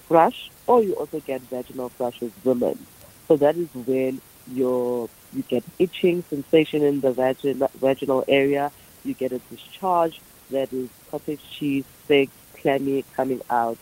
thrush, 0.08 0.50
or 0.66 0.82
you 0.82 0.94
also 0.94 1.20
get 1.20 1.40
vaginal 1.42 1.90
thrush 1.90 2.20
with 2.20 2.32
women. 2.44 2.86
So 3.28 3.36
that 3.36 3.56
is 3.56 3.68
when 3.74 4.20
your 4.52 5.08
you 5.32 5.42
get 5.42 5.64
itching 5.78 6.22
sensation 6.30 6.82
in 6.82 7.00
the 7.00 7.12
vagin, 7.12 7.68
vaginal 7.80 8.24
area. 8.28 8.70
You 9.04 9.14
get 9.14 9.32
a 9.32 9.38
discharge 9.50 10.20
that 10.50 10.72
is 10.72 10.88
cottage 11.10 11.40
cheese, 11.58 11.84
thick, 12.06 12.30
clammy, 12.60 13.04
coming 13.14 13.42
out, 13.50 13.76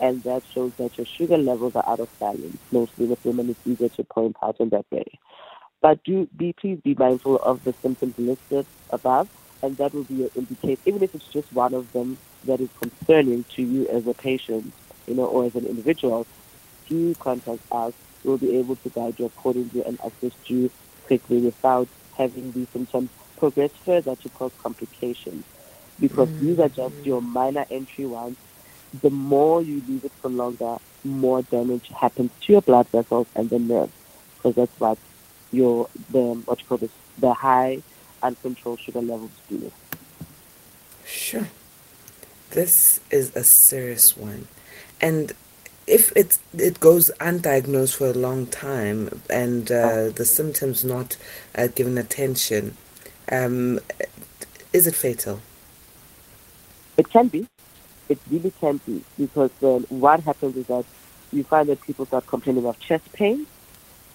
and 0.00 0.22
that 0.24 0.42
shows 0.52 0.72
that 0.78 0.96
your 0.96 1.06
sugar 1.06 1.38
levels 1.38 1.76
are 1.76 1.84
out 1.86 2.00
of 2.00 2.18
balance. 2.18 2.58
Mostly 2.72 3.06
with 3.06 3.24
women, 3.24 3.50
it's 3.50 3.66
easier 3.66 3.88
to 3.90 4.04
point 4.04 4.36
out 4.42 4.58
in 4.60 4.70
that 4.70 4.86
way. 4.90 5.06
But 5.80 6.02
do 6.02 6.26
be 6.36 6.52
please 6.54 6.80
be 6.82 6.94
mindful 6.94 7.36
of 7.36 7.62
the 7.64 7.74
symptoms 7.82 8.18
listed 8.18 8.66
above, 8.90 9.28
and 9.62 9.76
that 9.76 9.92
will 9.92 10.04
be 10.04 10.14
your 10.14 10.30
indicator. 10.34 10.80
Even 10.86 11.02
if 11.02 11.14
it's 11.14 11.28
just 11.28 11.52
one 11.52 11.74
of 11.74 11.92
them 11.92 12.16
that 12.44 12.60
is 12.60 12.70
concerning 12.80 13.44
to 13.54 13.62
you 13.62 13.86
as 13.88 14.06
a 14.06 14.14
patient, 14.14 14.72
you 15.06 15.14
know, 15.14 15.26
or 15.26 15.44
as 15.44 15.54
an 15.54 15.66
individual, 15.66 16.26
do 16.88 17.14
contact 17.16 17.60
us. 17.70 17.92
We'll 18.24 18.38
be 18.38 18.56
able 18.56 18.76
to 18.76 18.88
guide 18.88 19.18
you 19.18 19.26
accordingly 19.26 19.84
and 19.84 19.98
assist 20.02 20.50
you 20.50 20.70
quickly 21.06 21.38
without 21.38 21.88
having 22.16 22.52
these 22.52 22.68
symptoms 22.70 23.10
progress 23.38 23.70
further 23.84 24.16
to 24.16 24.28
cause 24.30 24.52
complications. 24.62 25.44
Because 26.00 26.28
mm. 26.28 26.40
these 26.40 26.58
are 26.58 26.68
just 26.68 26.96
your 27.04 27.22
minor 27.22 27.66
entry 27.70 28.06
ones. 28.06 28.36
The 29.02 29.10
more 29.10 29.62
you 29.62 29.82
leave 29.88 30.04
it 30.04 30.12
for 30.20 30.28
longer, 30.28 30.78
more 31.04 31.42
damage 31.42 31.88
happens 31.88 32.30
to 32.42 32.52
your 32.52 32.62
blood 32.62 32.88
vessels 32.88 33.26
and 33.34 33.50
the 33.50 33.58
nerves. 33.58 33.92
Because 34.36 34.54
that's 34.56 34.80
what 34.80 34.98
your 35.52 35.88
the 36.10 36.34
what 36.46 36.60
you 36.60 36.66
call 36.66 36.78
this 36.78 36.90
the 37.18 37.32
high 37.32 37.82
uncontrolled 38.22 38.80
sugar 38.80 39.02
levels 39.02 39.30
do. 39.48 39.70
Sure. 41.04 41.48
This 42.50 43.00
is 43.10 43.34
a 43.36 43.44
serious 43.44 44.16
one. 44.16 44.48
And 45.00 45.32
if 45.86 46.12
it 46.16 46.38
it 46.56 46.80
goes 46.80 47.10
undiagnosed 47.20 47.96
for 47.96 48.08
a 48.08 48.14
long 48.14 48.46
time 48.46 49.20
and 49.28 49.70
uh, 49.70 50.10
the 50.10 50.24
symptoms 50.24 50.84
not 50.84 51.16
uh, 51.54 51.66
given 51.68 51.98
attention, 51.98 52.76
um, 53.30 53.80
is 54.72 54.86
it 54.86 54.94
fatal? 54.94 55.40
It 56.96 57.08
can 57.10 57.28
be. 57.28 57.46
It 58.08 58.18
really 58.30 58.52
can 58.60 58.80
be 58.86 59.02
because 59.18 59.50
then 59.60 59.84
what 59.88 60.20
happens 60.20 60.56
is 60.56 60.66
that 60.66 60.84
you 61.32 61.42
find 61.44 61.68
that 61.68 61.80
people 61.82 62.06
start 62.06 62.26
complaining 62.26 62.66
of 62.66 62.78
chest 62.78 63.12
pain. 63.12 63.46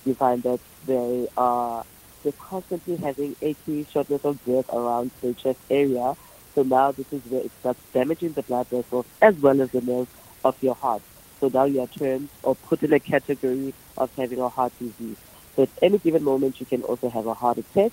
You 0.05 0.15
find 0.15 0.41
that 0.43 0.59
they 0.85 1.27
are 1.37 1.85
they're 2.23 2.31
constantly 2.33 2.97
having 2.97 3.35
achy, 3.41 3.85
shortness 3.91 4.25
of 4.25 4.43
breath 4.45 4.69
around 4.73 5.11
the 5.21 5.33
chest 5.33 5.59
area. 5.69 6.15
So 6.55 6.63
now 6.63 6.91
this 6.91 7.11
is 7.13 7.21
where 7.27 7.41
it 7.41 7.51
starts 7.59 7.79
damaging 7.93 8.33
the 8.33 8.43
blood 8.43 8.67
vessels 8.67 9.05
as 9.21 9.35
well 9.37 9.61
as 9.61 9.71
the 9.71 9.81
nerves 9.81 10.09
of 10.43 10.61
your 10.63 10.75
heart. 10.75 11.01
So 11.39 11.49
now 11.53 11.65
you 11.65 11.81
are 11.81 11.87
termed 11.87 12.29
or 12.43 12.55
put 12.55 12.83
in 12.83 12.93
a 12.93 12.99
category 12.99 13.73
of 13.97 14.13
having 14.15 14.39
a 14.39 14.49
heart 14.49 14.73
disease. 14.79 15.17
So 15.55 15.63
at 15.63 15.69
any 15.81 15.97
given 15.97 16.23
moment 16.23 16.59
you 16.59 16.65
can 16.65 16.83
also 16.83 17.09
have 17.09 17.27
a 17.27 17.33
heart 17.33 17.57
attack. 17.57 17.91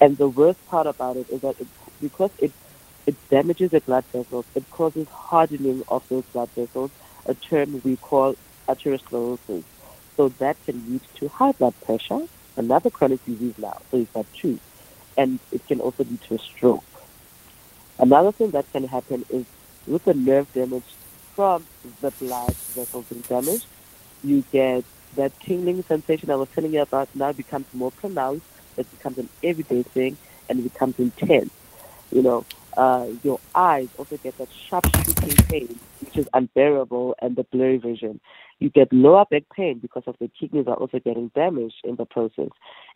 And 0.00 0.16
the 0.16 0.28
worst 0.28 0.64
part 0.68 0.86
about 0.86 1.16
it 1.16 1.28
is 1.30 1.40
that 1.40 1.60
it, 1.60 1.66
because 2.00 2.30
it 2.38 2.52
it 3.06 3.16
damages 3.28 3.70
the 3.70 3.80
blood 3.80 4.04
vessels. 4.12 4.44
It 4.54 4.68
causes 4.70 5.08
hardening 5.08 5.82
of 5.88 6.06
those 6.08 6.24
blood 6.26 6.50
vessels, 6.50 6.90
a 7.26 7.34
term 7.34 7.80
we 7.84 7.96
call 7.96 8.36
atherosclerosis. 8.68 9.64
So 10.16 10.28
that 10.38 10.56
can 10.64 10.76
lead 10.88 11.00
to 11.16 11.28
high 11.28 11.52
blood 11.52 11.74
pressure, 11.80 12.26
another 12.56 12.90
chronic 12.90 13.24
disease 13.24 13.54
now. 13.58 13.80
So 13.90 13.96
you've 13.96 14.12
got 14.12 14.26
two. 14.34 14.58
And 15.16 15.38
it 15.50 15.66
can 15.66 15.80
also 15.80 16.04
lead 16.04 16.20
to 16.22 16.34
a 16.34 16.38
stroke. 16.38 16.84
Another 17.98 18.32
thing 18.32 18.50
that 18.50 18.70
can 18.72 18.86
happen 18.86 19.24
is 19.30 19.44
with 19.86 20.04
the 20.04 20.14
nerve 20.14 20.52
damage 20.52 20.84
from 21.34 21.66
the 22.00 22.10
blood 22.12 22.54
vessels 22.74 23.06
being 23.08 23.22
damaged, 23.28 23.66
you 24.22 24.44
get 24.52 24.84
that 25.16 25.32
tingling 25.40 25.84
sensation 25.88 26.30
I 26.30 26.36
was 26.36 26.48
telling 26.54 26.72
you 26.72 26.82
about 26.82 27.08
now 27.14 27.32
becomes 27.32 27.66
more 27.72 27.90
pronounced. 27.90 28.46
It 28.76 28.90
becomes 28.90 29.18
an 29.18 29.28
everyday 29.42 29.82
thing 29.82 30.16
and 30.48 30.60
it 30.60 30.72
becomes 30.72 30.94
intense. 30.98 31.50
You 32.12 32.22
know, 32.22 32.44
uh, 32.76 33.06
your 33.22 33.40
eyes 33.54 33.88
also 33.98 34.16
get 34.18 34.36
that 34.38 34.48
sharp 34.68 34.84
shooting 35.04 35.36
pain, 35.48 35.80
which 36.00 36.16
is 36.16 36.28
unbearable, 36.34 37.14
and 37.20 37.36
the 37.36 37.44
blurry 37.44 37.78
vision. 37.78 38.20
You 38.58 38.70
get 38.70 38.92
lower 38.92 39.24
back 39.30 39.44
pain 39.54 39.78
because 39.78 40.02
of 40.06 40.16
the 40.20 40.30
kidneys 40.38 40.66
are 40.66 40.74
also 40.74 40.98
getting 40.98 41.28
damaged 41.34 41.76
in 41.84 41.96
the 41.96 42.04
process. 42.04 42.48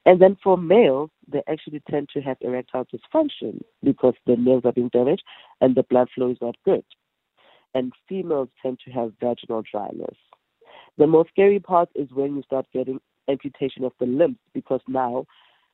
And 0.07 0.21
then 0.21 0.37
for 0.43 0.57
males, 0.59 1.11
they 1.27 1.43
actually 1.49 1.83
tend 1.91 2.11
to 2.15 2.21
have 2.21 2.37
erectile 2.41 2.87
dysfunction 2.87 3.63
because 3.83 4.15
the 4.27 4.37
nerves 4.37 4.65
are 4.65 4.73
being 4.73 4.91
damaged 4.91 5.23
and 5.61 5.75
the 5.75 5.83
blood 5.83 6.09
flow 6.15 6.31
is 6.31 6.39
not 6.41 6.57
good. 6.65 6.85
And 7.75 7.93
females 8.09 8.49
tend 8.63 8.79
to 8.85 8.91
have 8.93 9.13
vaginal 9.21 9.63
dryness. 9.71 10.17
The 10.97 11.07
most 11.07 11.31
scary 11.31 11.59
part 11.59 11.89
is 11.95 12.09
when 12.13 12.37
you 12.37 12.43
start 12.43 12.67
getting 12.73 13.01
amputation 13.29 13.85
of 13.85 13.93
the 13.99 14.07
limbs 14.07 14.39
because 14.53 14.81
now 14.87 15.27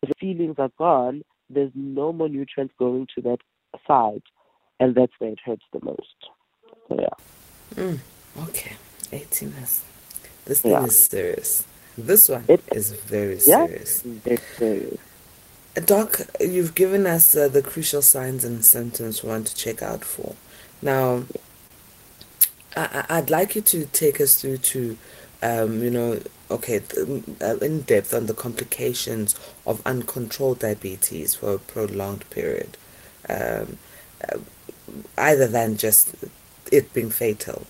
the 0.02 0.12
feelings 0.18 0.56
are 0.58 0.70
gone. 0.78 1.22
There's 1.50 1.72
no 1.74 2.12
more 2.12 2.28
nutrients 2.28 2.74
going 2.78 3.06
to 3.16 3.22
that 3.22 3.38
side, 3.86 4.22
and 4.78 4.94
that's 4.94 5.12
where 5.18 5.30
it 5.32 5.40
hurts 5.44 5.64
the 5.72 5.80
most. 5.84 6.16
So 6.88 6.96
yeah, 6.98 7.16
Mm, 7.74 7.98
okay, 8.48 8.72
18 9.12 9.48
is. 9.62 9.82
This 10.46 10.60
thing 10.62 10.72
Yeah. 10.72 10.84
is 10.84 11.04
serious. 11.04 11.64
This 11.98 12.28
one 12.28 12.44
It- 12.48 12.62
is 12.72 12.92
very 12.92 13.38
yeah, 13.46 13.66
serious. 13.66 14.04
it's 14.24 14.56
serious. 14.56 14.98
Uh, 15.76 15.80
Doc, 15.82 16.20
you've 16.40 16.74
given 16.74 17.06
us 17.06 17.36
uh, 17.36 17.46
the 17.48 17.62
crucial 17.62 18.02
signs 18.02 18.44
and 18.44 18.64
symptoms 18.64 19.22
we 19.22 19.28
want 19.28 19.46
to 19.48 19.54
check 19.54 19.82
out 19.82 20.04
for. 20.04 20.34
Now, 20.82 21.24
I, 22.76 23.04
I'd 23.08 23.30
like 23.30 23.54
you 23.54 23.62
to 23.62 23.86
take 23.86 24.20
us 24.20 24.40
through 24.40 24.58
to, 24.58 24.98
um, 25.42 25.82
you 25.82 25.90
know, 25.90 26.20
okay, 26.50 26.80
th- 26.80 27.22
uh, 27.40 27.56
in 27.58 27.82
depth 27.82 28.14
on 28.14 28.26
the 28.26 28.34
complications 28.34 29.34
of 29.66 29.82
uncontrolled 29.86 30.60
diabetes 30.60 31.34
for 31.34 31.54
a 31.54 31.58
prolonged 31.58 32.28
period, 32.30 32.76
um, 33.28 33.78
uh, 34.28 34.38
either 35.18 35.46
than 35.46 35.76
just 35.76 36.14
it 36.70 36.92
being 36.92 37.10
fatal. 37.10 37.66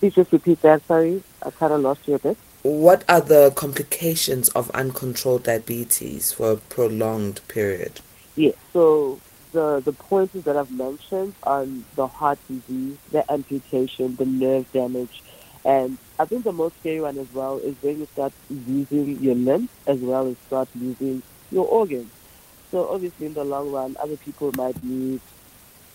Please 0.00 0.14
just 0.14 0.32
repeat 0.32 0.60
that. 0.62 0.86
Sorry, 0.86 1.22
I 1.42 1.50
kind 1.50 1.72
of 1.72 1.80
lost 1.80 2.06
you 2.06 2.14
a 2.14 2.18
bit. 2.18 2.36
What 2.62 3.04
are 3.08 3.20
the 3.20 3.52
complications 3.54 4.48
of 4.50 4.70
uncontrolled 4.70 5.44
diabetes 5.44 6.32
for 6.32 6.52
a 6.52 6.56
prolonged 6.56 7.40
period? 7.48 8.00
Yeah. 8.36 8.52
So 8.72 9.20
the 9.54 9.80
the 9.84 9.92
points 9.92 10.34
that 10.34 10.56
I've 10.56 10.70
mentioned 10.70 11.34
on 11.44 11.84
the 11.94 12.06
heart 12.06 12.38
disease, 12.48 12.98
the 13.10 13.22
amputation, 13.32 14.16
the 14.16 14.26
nerve 14.26 14.70
damage, 14.72 15.22
and 15.64 15.96
I 16.18 16.26
think 16.26 16.44
the 16.44 16.52
most 16.52 16.78
scary 16.80 17.00
one 17.00 17.16
as 17.18 17.32
well 17.32 17.58
is 17.58 17.74
when 17.80 18.00
you 18.00 18.06
start 18.12 18.32
losing 18.50 19.18
your 19.22 19.34
limbs 19.36 19.70
as 19.86 19.98
well 20.00 20.28
as 20.28 20.36
start 20.46 20.68
losing 20.74 21.22
your 21.50 21.66
organs. 21.66 22.10
So 22.70 22.88
obviously, 22.88 23.26
in 23.26 23.34
the 23.34 23.44
long 23.44 23.70
run, 23.72 23.96
other 24.00 24.16
people 24.16 24.52
might 24.56 24.82
need 24.84 25.20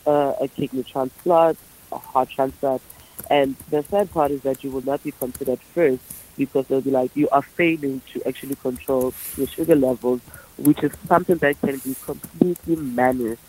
uh, 0.08 0.34
a 0.42 0.48
kidney 0.48 0.84
transplant, 0.84 1.58
a 1.92 1.98
heart 1.98 2.30
transplant, 2.30 2.82
and 3.30 3.56
the 3.70 3.84
sad 3.84 4.12
part 4.12 4.32
is 4.32 4.42
that 4.42 4.64
you 4.64 4.72
will 4.72 4.86
not 4.86 5.04
be 5.04 5.12
considered 5.12 5.60
first. 5.76 6.02
because 6.40 6.66
they'll 6.68 6.82
be 6.82 6.90
like, 6.90 7.16
you 7.16 7.28
are 7.30 7.42
failing 7.42 8.02
to 8.14 8.26
actually 8.28 8.56
control 8.56 9.14
your 9.38 9.46
sugar 9.48 9.76
levels, 9.76 10.22
which 10.58 10.82
is 10.82 10.92
something 11.08 11.38
that 11.38 11.60
can 11.60 11.78
be 11.80 11.94
completely 12.06 12.78
managed 12.78 13.42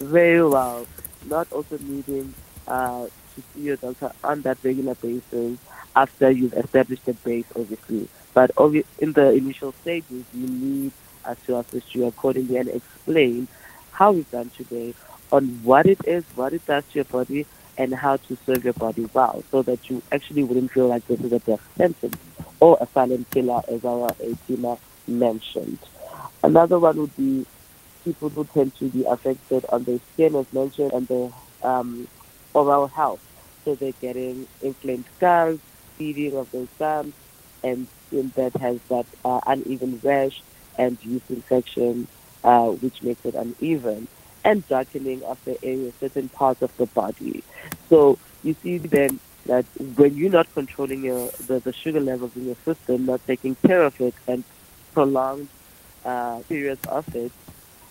very 0.00 0.42
well. 0.46 0.86
Not 1.26 1.52
also 1.52 1.78
needing 1.78 2.34
uh, 2.66 3.06
to 3.06 3.42
see 3.54 3.60
your 3.62 3.76
doctor 3.76 4.12
on 4.24 4.42
that 4.42 4.58
regular 4.62 4.94
basis 4.96 5.58
after 5.94 6.30
you've 6.30 6.54
established 6.54 7.04
the 7.04 7.12
base, 7.14 7.44
obviously. 7.56 8.08
But 8.32 8.54
obvi- 8.56 8.86
in 8.98 9.12
the 9.12 9.30
initial 9.32 9.72
stages, 9.82 10.24
you 10.32 10.46
need 10.46 10.92
us 11.24 11.36
to 11.46 11.58
assist 11.58 11.94
you 11.94 12.06
accordingly 12.06 12.56
and 12.56 12.68
explain 12.68 13.48
how 13.92 14.12
we've 14.12 14.30
done 14.30 14.50
today 14.56 14.94
on 15.30 15.46
what 15.62 15.86
it 15.86 15.98
is, 16.06 16.24
what 16.34 16.52
it 16.52 16.64
does 16.66 16.84
to 16.92 16.94
your 16.96 17.04
body, 17.04 17.46
and 17.76 17.94
how 17.94 18.16
to 18.16 18.36
serve 18.46 18.64
your 18.64 18.72
body 18.74 19.08
well 19.12 19.42
so 19.50 19.62
that 19.62 19.88
you 19.90 20.02
actually 20.12 20.42
wouldn't 20.42 20.70
feel 20.70 20.86
like 20.88 21.06
this 21.06 21.20
is 21.20 21.32
a 21.32 21.38
death 21.40 21.60
sentence 21.76 22.16
or 22.60 22.76
a 22.80 22.86
silent 22.88 23.30
killer, 23.30 23.62
as 23.68 23.84
our 23.84 24.10
Atima 24.14 24.78
mentioned. 25.06 25.78
Another 26.42 26.78
one 26.78 26.96
would 26.96 27.16
be 27.16 27.46
people 28.04 28.28
who 28.28 28.44
tend 28.44 28.74
to 28.76 28.88
be 28.88 29.04
affected 29.04 29.64
on 29.68 29.84
their 29.84 29.98
skin, 30.12 30.34
as 30.36 30.46
mentioned, 30.52 30.92
and 30.92 31.06
their 31.08 31.30
um, 31.62 32.06
oral 32.54 32.88
health. 32.88 33.20
So 33.64 33.74
they're 33.74 33.92
getting 34.00 34.46
inflamed 34.62 35.04
scars, 35.16 35.58
bleeding 35.98 36.36
of 36.36 36.50
those 36.50 36.68
gums, 36.78 37.14
and 37.62 37.86
skin 38.06 38.32
that 38.36 38.56
has 38.56 38.80
that 38.88 39.06
uh, 39.24 39.40
uneven 39.46 40.00
rash 40.02 40.42
and 40.78 40.96
yeast 41.04 41.30
infection, 41.30 42.08
uh, 42.42 42.68
which 42.68 43.02
makes 43.02 43.24
it 43.24 43.34
uneven, 43.34 44.08
and 44.44 44.66
darkening 44.68 45.22
of 45.24 45.42
the 45.44 45.62
area, 45.62 45.92
certain 46.00 46.28
parts 46.30 46.62
of 46.62 46.74
the 46.78 46.86
body. 46.86 47.44
So 47.88 48.18
you 48.42 48.56
see 48.62 48.78
then 48.78 49.20
that 49.46 49.66
when 49.96 50.16
you're 50.16 50.30
not 50.30 50.52
controlling 50.54 51.04
your 51.04 51.30
the, 51.46 51.60
the 51.60 51.72
sugar 51.72 52.00
levels 52.00 52.34
in 52.36 52.46
your 52.46 52.56
system, 52.64 53.06
not 53.06 53.20
taking 53.26 53.54
care 53.56 53.82
of 53.82 54.00
it, 54.00 54.14
and 54.26 54.44
prolonged 54.94 55.48
uh, 56.04 56.40
periods 56.48 56.84
of 56.86 57.14
it 57.14 57.32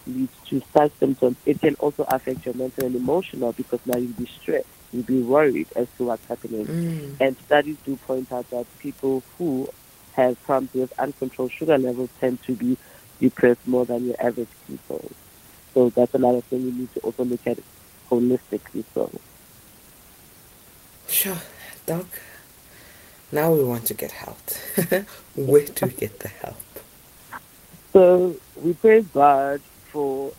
leads 0.07 0.33
to 0.47 0.62
such 0.73 0.91
symptoms. 0.99 1.38
It 1.45 1.62
can 1.62 1.75
also 1.75 2.03
affect 2.03 2.45
your 2.45 2.55
mental 2.55 2.85
and 2.85 2.95
emotional 2.95 3.53
because 3.53 3.79
now 3.85 3.97
you'll 3.97 4.13
be 4.13 4.25
stressed, 4.25 4.67
you'll 4.91 5.03
be 5.03 5.21
worried 5.21 5.67
as 5.75 5.88
to 5.97 6.05
what's 6.05 6.25
happening. 6.25 6.65
Mm. 6.65 7.21
And 7.21 7.38
studies 7.45 7.77
do 7.85 7.95
point 7.95 8.31
out 8.31 8.49
that 8.49 8.65
people 8.79 9.23
who 9.38 9.67
have 10.13 10.41
problems 10.43 10.73
with 10.73 10.99
uncontrolled 10.99 11.51
sugar 11.51 11.77
levels 11.77 12.09
tend 12.19 12.41
to 12.43 12.53
be 12.53 12.77
depressed 13.19 13.65
more 13.67 13.85
than 13.85 14.05
your 14.05 14.15
average 14.19 14.49
people. 14.67 15.12
So 15.73 15.89
that's 15.89 16.13
another 16.13 16.41
thing 16.41 16.62
you 16.62 16.71
need 16.71 16.93
to 16.95 16.99
also 17.01 17.23
look 17.23 17.45
at 17.45 17.57
holistically. 18.09 18.83
So 18.93 19.12
Sure, 21.07 21.38
Doc. 21.85 22.05
Now 23.31 23.53
we 23.53 23.63
want 23.63 23.85
to 23.88 23.93
get 23.93 24.12
help. 24.12 24.39
Where 25.35 25.65
do 25.65 25.85
we 25.85 25.91
get 25.91 26.19
the 26.19 26.27
help? 26.27 26.57
So 27.93 28.35
we 28.55 28.73
praise 28.73 29.05
God 29.13 29.62
for 29.91 30.32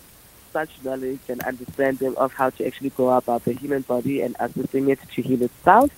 such 0.52 0.70
knowledge 0.82 1.20
and 1.28 1.40
understanding 1.42 2.16
of 2.16 2.32
how 2.32 2.50
to 2.50 2.66
actually 2.66 2.90
go 2.90 3.10
about 3.10 3.44
the 3.44 3.52
human 3.52 3.82
body 3.82 4.20
and 4.20 4.36
assisting 4.40 4.88
it 4.88 4.98
to 5.14 5.22
heal 5.22 5.42
itself. 5.42 5.90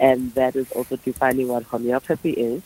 And 0.00 0.32
that 0.34 0.54
is 0.54 0.70
also 0.72 0.96
defining 0.96 1.48
what 1.48 1.64
homeopathy 1.64 2.30
is. 2.30 2.62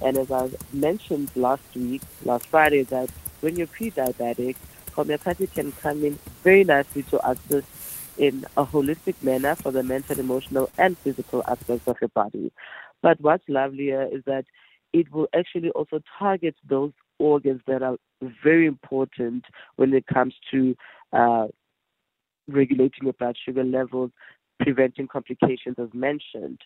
And 0.00 0.18
as 0.18 0.30
I 0.32 0.50
mentioned 0.72 1.30
last 1.36 1.62
week, 1.76 2.02
last 2.24 2.46
Friday, 2.46 2.82
that 2.84 3.08
when 3.40 3.56
you're 3.56 3.68
pre-diabetic, 3.68 4.56
homeopathy 4.92 5.46
can 5.46 5.70
come 5.72 6.04
in 6.04 6.18
very 6.42 6.64
nicely 6.64 7.04
to 7.04 7.28
assist 7.28 7.68
in 8.18 8.44
a 8.56 8.64
holistic 8.64 9.14
manner 9.22 9.54
for 9.54 9.70
the 9.70 9.82
mental, 9.82 10.18
emotional, 10.18 10.68
and 10.76 10.98
physical 10.98 11.42
aspects 11.46 11.86
of 11.86 11.96
your 12.00 12.08
body. 12.08 12.50
But 13.00 13.20
what's 13.20 13.48
lovelier 13.48 14.08
is 14.10 14.24
that 14.24 14.44
it 14.92 15.12
will 15.12 15.28
actually 15.34 15.70
also 15.70 16.02
target 16.18 16.54
those 16.68 16.92
organs 17.22 17.60
that 17.66 17.82
are 17.82 17.96
very 18.42 18.66
important 18.66 19.44
when 19.76 19.94
it 19.94 20.06
comes 20.06 20.34
to 20.50 20.74
uh, 21.12 21.46
regulating 22.48 23.04
your 23.04 23.12
blood 23.14 23.36
sugar 23.44 23.64
levels, 23.64 24.10
preventing 24.60 25.08
complications 25.08 25.76
as 25.78 25.88
mentioned. 25.92 26.60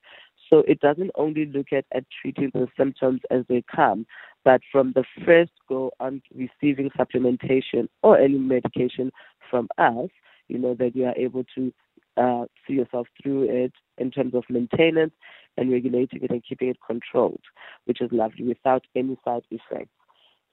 So 0.49 0.59
it 0.69 0.81
doesn't 0.81 1.11
only 1.17 1.47
look 1.47 1.73
at, 1.73 1.85
at 1.93 2.05
treating 2.21 2.51
the 2.55 2.69
symptoms 2.77 3.21
as 3.31 3.45
they 3.49 3.63
come, 3.75 4.07
but 4.45 4.61
from 4.71 4.93
the 4.93 5.05
first 5.25 5.53
go 5.69 5.91
on 5.99 6.23
receiving 6.35 6.91
supplementation 6.91 7.89
or 8.03 8.19
any 8.19 8.39
medication 8.39 9.11
from 9.51 9.69
us, 9.79 10.09
you 10.49 10.59
know, 10.59 10.75
that 10.75 10.95
you 10.95 11.05
are 11.07 11.17
able 11.17 11.45
to 11.57 11.73
uh, 12.17 12.45
see 12.67 12.75
yourself 12.75 13.07
through 13.21 13.43
it 13.65 13.73
in 13.99 14.11
terms 14.11 14.35
of 14.35 14.45
maintenance 14.49 15.13
and 15.57 15.71
regulating 15.71 16.23
it 16.23 16.31
and 16.31 16.43
keeping 16.49 16.69
it 16.69 16.79
controlled, 16.87 17.43
which 17.87 18.01
is 18.01 18.11
lovely 18.13 18.47
without 18.47 18.85
any 18.95 19.17
side 19.25 19.43
effects. 19.51 19.91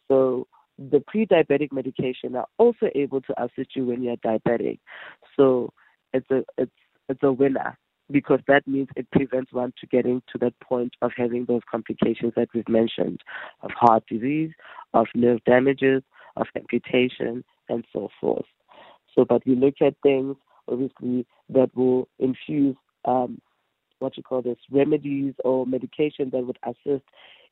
So 0.08 0.48
the 0.78 1.00
pre-diabetic 1.08 1.72
medication 1.72 2.36
are 2.36 2.48
also 2.58 2.90
able 2.96 3.22
to 3.22 3.44
assist 3.44 3.76
you 3.76 3.86
when 3.86 4.02
you're 4.02 4.18
diabetic. 4.18 4.80
So 5.38 5.72
it's 6.14 6.30
a 6.32 6.44
it's 6.58 6.72
it's 7.10 7.24
a 7.24 7.32
winner 7.32 7.78
because 8.12 8.40
that 8.48 8.68
means 8.68 8.90
it 8.96 9.10
prevents 9.12 9.54
one 9.54 9.74
to 9.80 9.88
getting 9.88 10.22
to 10.32 10.38
that 10.40 10.60
point 10.60 10.94
of 11.02 11.12
having 11.16 11.46
those 11.46 11.62
complications 11.70 12.34
that 12.36 12.50
we've 12.54 12.68
mentioned 12.68 13.22
of 13.62 13.72
heart 13.72 14.04
disease, 14.10 14.52
of 14.94 15.08
nerve 15.16 15.44
damages, 15.46 16.04
of 16.36 16.48
amputation, 16.56 17.44
and 17.70 17.86
so 17.94 18.10
forth. 18.20 18.46
So, 19.16 19.26
but 19.26 19.46
we 19.46 19.56
look 19.56 19.76
at 19.82 19.96
things 20.04 20.36
obviously 20.68 21.26
that 21.50 21.70
will 21.76 22.08
infuse 22.20 22.76
um, 23.06 23.42
what 24.00 24.18
you 24.18 24.24
call 24.24 24.42
this 24.42 24.58
remedies 24.72 25.34
or 25.44 25.66
medication 25.66 26.30
that 26.32 26.46
would 26.46 26.60
assist 26.64 27.06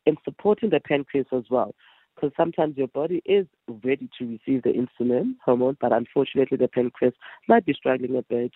in 0.06 0.16
supporting 0.24 0.70
the 0.70 0.80
pancreas 0.80 1.28
as 1.32 1.44
well. 1.50 1.76
Because 2.16 2.32
sometimes 2.38 2.78
your 2.78 2.88
body 2.88 3.22
is 3.26 3.48
ready 3.84 4.10
to 4.20 4.26
receive 4.26 4.64
the 4.64 4.70
insulin 4.74 5.36
hormone, 5.44 5.78
but 5.80 5.92
unfortunately 5.92 6.58
the 6.58 6.68
pancreas 6.68 7.14
might 7.48 7.66
be 7.66 7.74
struggling 7.74 8.16
a 8.16 8.22
bit 8.24 8.52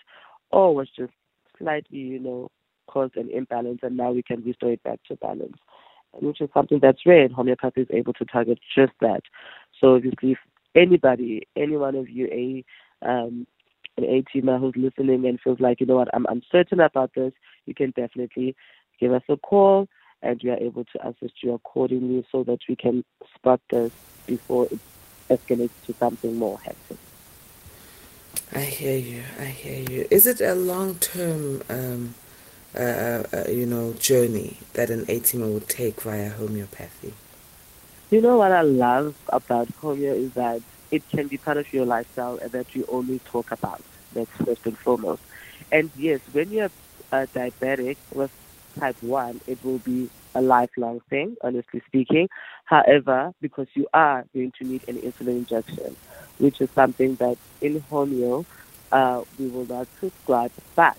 or 0.50 0.74
was 0.74 0.88
just 0.96 1.12
slightly, 1.58 1.98
you 1.98 2.20
know, 2.20 2.50
caused 2.86 3.16
an 3.16 3.30
imbalance 3.30 3.80
and 3.82 3.96
now 3.96 4.12
we 4.12 4.22
can 4.22 4.42
restore 4.44 4.70
it 4.70 4.82
back 4.82 5.00
to 5.08 5.16
balance. 5.16 5.56
And 6.14 6.26
which 6.26 6.40
is 6.40 6.50
something 6.54 6.78
that's 6.80 7.04
rare 7.06 7.24
and 7.24 7.34
homeopathy 7.34 7.82
is 7.82 7.88
able 7.90 8.12
to 8.14 8.24
target 8.24 8.58
just 8.76 8.92
that. 9.00 9.22
So 9.80 9.96
obviously 9.96 10.32
if 10.32 10.38
anybody, 10.74 11.48
any 11.56 11.76
one 11.76 11.96
of 11.96 12.08
you, 12.08 12.26
a 12.26 12.64
um, 13.06 13.46
an 13.96 14.04
A 14.04 14.22
teamer 14.22 14.60
who's 14.60 14.74
listening 14.76 15.26
and 15.26 15.40
feels 15.40 15.60
like, 15.60 15.80
you 15.80 15.86
know 15.86 15.96
what, 15.96 16.08
I'm 16.14 16.26
uncertain 16.28 16.80
about 16.80 17.12
this, 17.14 17.32
you 17.64 17.74
can 17.74 17.92
definitely 17.96 18.54
give 19.00 19.12
us 19.12 19.22
a 19.28 19.36
call 19.36 19.88
and 20.22 20.40
we 20.42 20.50
are 20.50 20.56
able 20.58 20.84
to 20.84 21.08
assist 21.08 21.42
you 21.42 21.54
accordingly 21.54 22.26
so 22.30 22.42
that 22.44 22.60
we 22.68 22.76
can 22.76 23.04
spot 23.34 23.60
this 23.70 23.92
before 24.26 24.66
it 24.70 24.78
escalates 25.30 25.70
to 25.86 25.92
something 25.94 26.36
more 26.36 26.58
hectic. 26.60 26.98
I 28.54 28.60
hear 28.60 28.96
you. 28.96 29.22
I 29.40 29.44
hear 29.44 29.88
you. 29.90 30.06
Is 30.10 30.26
it 30.26 30.40
a 30.40 30.54
long-term, 30.54 31.62
um, 31.68 32.14
uh, 32.74 32.78
uh, 32.80 33.44
you 33.48 33.66
know, 33.66 33.92
journey 33.94 34.58
that 34.74 34.90
an 34.90 35.04
ATM 35.06 35.52
would 35.52 35.68
take 35.68 36.00
via 36.02 36.30
homeopathy? 36.30 37.14
You 38.10 38.20
know 38.20 38.36
what 38.36 38.52
I 38.52 38.62
love 38.62 39.16
about 39.30 39.68
Homeo 39.82 40.14
is 40.14 40.32
that 40.34 40.62
it 40.92 41.02
can 41.10 41.26
be 41.26 41.38
part 41.38 41.56
of 41.56 41.72
your 41.72 41.84
lifestyle 41.84 42.38
and 42.40 42.52
that 42.52 42.74
you 42.74 42.86
only 42.88 43.18
talk 43.20 43.50
about. 43.50 43.82
That's 44.12 44.30
first 44.30 44.64
and 44.64 44.78
foremost. 44.78 45.22
And 45.72 45.90
yes, 45.98 46.20
when 46.32 46.50
you're 46.50 46.70
a 47.10 47.26
diabetic 47.26 47.96
with 48.14 48.30
type 48.78 48.96
1, 49.00 49.40
it 49.46 49.62
will 49.64 49.78
be 49.78 50.10
a 50.34 50.42
lifelong 50.42 51.00
thing, 51.10 51.36
honestly 51.42 51.82
speaking. 51.86 52.28
However, 52.64 53.32
because 53.40 53.68
you 53.74 53.86
are 53.94 54.24
going 54.34 54.52
to 54.58 54.64
need 54.64 54.84
an 54.88 54.96
insulin 54.96 55.38
injection, 55.38 55.96
which 56.38 56.60
is 56.60 56.68
something 56.74 57.14
that 57.16 57.38
in 57.60 57.80
Homeo 57.90 58.44
uh, 58.92 59.22
we 59.38 59.48
will 59.48 59.66
not 59.66 59.88
prescribe, 59.98 60.52
but 60.74 60.96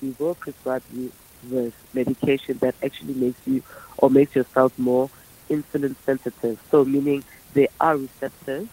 we 0.00 0.14
will 0.18 0.34
prescribe 0.34 0.82
you 0.92 1.12
with 1.50 1.74
medication 1.92 2.58
that 2.58 2.74
actually 2.82 3.14
makes 3.14 3.38
you 3.46 3.62
or 3.98 4.10
makes 4.10 4.34
yourself 4.34 4.72
more 4.78 5.10
insulin 5.50 5.94
sensitive. 6.04 6.58
So 6.70 6.84
meaning 6.84 7.24
they 7.54 7.68
are 7.80 7.96
receptive 7.96 8.68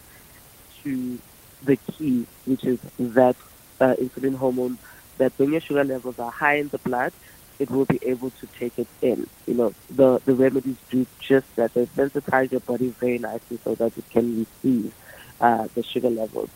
to 0.82 1.18
the 1.62 1.76
key, 1.76 2.26
which 2.46 2.64
is 2.64 2.78
that 2.98 3.36
uh, 3.80 3.94
insulin 4.00 4.36
hormone, 4.36 4.78
that 5.18 5.32
when 5.36 5.52
your 5.52 5.60
sugar 5.60 5.84
levels 5.84 6.18
are 6.18 6.30
high 6.30 6.56
in 6.56 6.68
the 6.68 6.78
blood, 6.78 7.12
it 7.58 7.70
will 7.70 7.84
be 7.84 7.98
able 8.02 8.30
to 8.30 8.46
take 8.58 8.78
it 8.78 8.88
in. 9.00 9.26
You 9.46 9.54
know, 9.54 9.74
the, 9.90 10.20
the 10.24 10.34
remedies 10.34 10.76
do 10.90 11.06
just 11.20 11.46
that. 11.56 11.74
They 11.74 11.86
sensitize 11.86 12.50
your 12.50 12.60
body 12.60 12.88
very 13.00 13.18
nicely 13.18 13.58
so 13.64 13.74
that 13.76 13.96
it 13.96 14.08
can 14.10 14.46
receive 14.62 14.94
uh, 15.40 15.68
the 15.74 15.82
sugar 15.82 16.10
levels. 16.10 16.50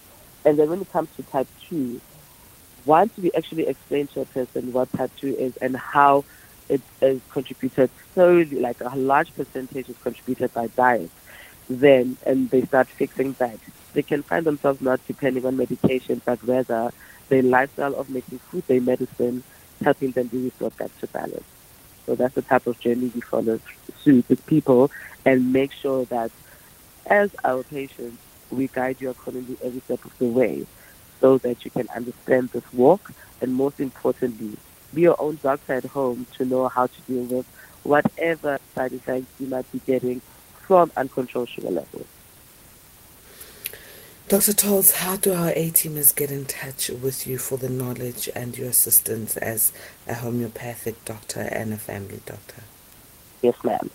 And 0.45 0.59
then 0.59 0.71
when 0.71 0.81
it 0.81 0.91
comes 0.93 1.09
to 1.17 1.23
type 1.25 1.49
2, 1.69 2.01
once 2.85 3.17
we 3.17 3.31
actually 3.33 3.67
explain 3.67 4.07
to 4.09 4.23
a 4.23 4.25
person 4.27 4.73
what 4.73 4.93
type 4.93 5.11
2 5.21 5.37
is 5.37 5.57
and 5.59 5.77
how 5.77 6.25
it 6.69 6.81
is 7.01 7.21
contributed 7.31 7.91
solely, 8.15 8.59
like 8.61 8.81
a 8.81 8.97
large 8.97 9.35
percentage 9.35 9.89
is 9.89 9.97
contributed 10.03 10.53
by 10.55 10.67
diet, 10.69 11.11
then, 11.69 12.17
and 12.27 12.51
they 12.51 12.63
start 12.63 12.89
fixing 12.89 13.35
that, 13.39 13.59
they 13.93 14.03
can 14.03 14.23
find 14.23 14.47
themselves 14.47 14.81
not 14.81 15.01
depending 15.07 15.45
on 15.45 15.57
medication, 15.57 16.21
but 16.25 16.39
rather 16.47 16.91
their 17.29 17.43
lifestyle 17.43 17.95
of 17.95 18.09
making 18.09 18.39
food 18.51 18.65
their 18.67 18.81
medicine, 18.81 19.45
helping 19.83 20.11
them 20.13 20.27
be 20.29 20.45
restored 20.45 20.77
back 20.77 20.91
to 21.01 21.07
balance. 21.09 21.45
So 22.07 22.15
that's 22.15 22.35
the 22.35 22.43
type 22.43 22.67
of 22.67 22.79
journey 22.81 23.13
we 23.15 23.21
follow 23.21 23.61
suit 24.03 24.25
with 24.29 24.45
people 24.47 24.91
and 25.25 25.53
make 25.53 25.73
sure 25.73 26.05
that 26.07 26.31
as 27.07 27.31
our 27.45 27.63
patients, 27.65 28.19
we 28.51 28.69
guide 28.69 29.01
you 29.01 29.11
accordingly 29.11 29.57
every 29.63 29.81
step 29.81 30.05
of 30.05 30.17
the 30.19 30.27
way 30.27 30.67
so 31.21 31.39
that 31.39 31.65
you 31.65 31.71
can 31.71 31.89
understand 31.95 32.49
this 32.51 32.65
walk 32.73 33.11
and 33.41 33.55
most 33.55 33.81
importantly, 33.81 34.57
be 34.95 35.03
your 35.03 35.21
own 35.21 35.39
doctor 35.43 35.75
at 35.75 35.85
home 35.85 36.27
to 36.37 36.45
know 36.45 36.69
how 36.69 36.87
to 36.87 37.01
deal 37.03 37.25
with 37.25 37.47
whatever 37.83 38.59
side 38.75 38.93
effects 38.93 39.27
you 39.39 39.47
might 39.47 39.71
be 39.71 39.81
getting 39.81 40.21
from 40.67 40.91
uncontrolled 40.97 41.49
sugar 41.49 41.71
levels. 41.71 42.07
Dr. 44.29 44.53
Thols, 44.53 44.91
how 44.91 45.17
do 45.17 45.33
our 45.33 45.53
A 45.57 45.71
teamers 45.71 46.15
get 46.15 46.31
in 46.31 46.45
touch 46.45 46.91
with 46.91 47.27
you 47.27 47.39
for 47.39 47.57
the 47.57 47.71
knowledge 47.71 48.29
and 48.35 48.59
your 48.59 48.69
assistance 48.69 49.39
as 49.39 49.73
a 50.07 50.13
homeopathic 50.13 51.03
doctor 51.07 51.41
and 51.41 51.73
a 51.73 51.79
family 51.79 52.21
doctor? 52.27 52.63
Yes, 53.41 53.55
ma'am. 53.65 53.89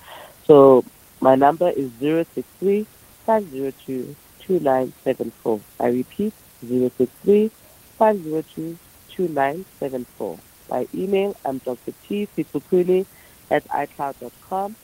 So 0.46 0.84
my 1.22 1.36
number 1.36 1.70
is 1.70 1.92
063 2.00 2.88
502 3.28 4.16
2974. 4.40 5.60
I 5.80 5.88
repeat, 5.90 6.34
063 6.68 7.52
502 8.00 8.80
2974. 9.10 10.40
By 10.68 10.88
email, 10.96 11.36
I'm 11.46 11.60
Dr. 11.60 11.94
T. 12.08 12.28
Sekhukhuni 12.36 13.06
at 13.52 13.68
iCloud.com. 13.68 14.76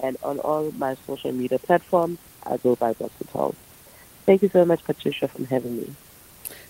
And 0.00 0.16
on 0.24 0.40
all 0.40 0.72
my 0.72 0.96
social 1.06 1.30
media 1.30 1.60
platforms, 1.60 2.18
I 2.42 2.56
go 2.56 2.74
by 2.74 2.94
Dr. 2.94 3.24
Thols. 3.26 3.54
Thank 4.26 4.42
you 4.42 4.50
so 4.50 4.64
much, 4.64 4.84
Patricia, 4.84 5.28
for 5.28 5.44
having 5.46 5.76
me. 5.78 5.96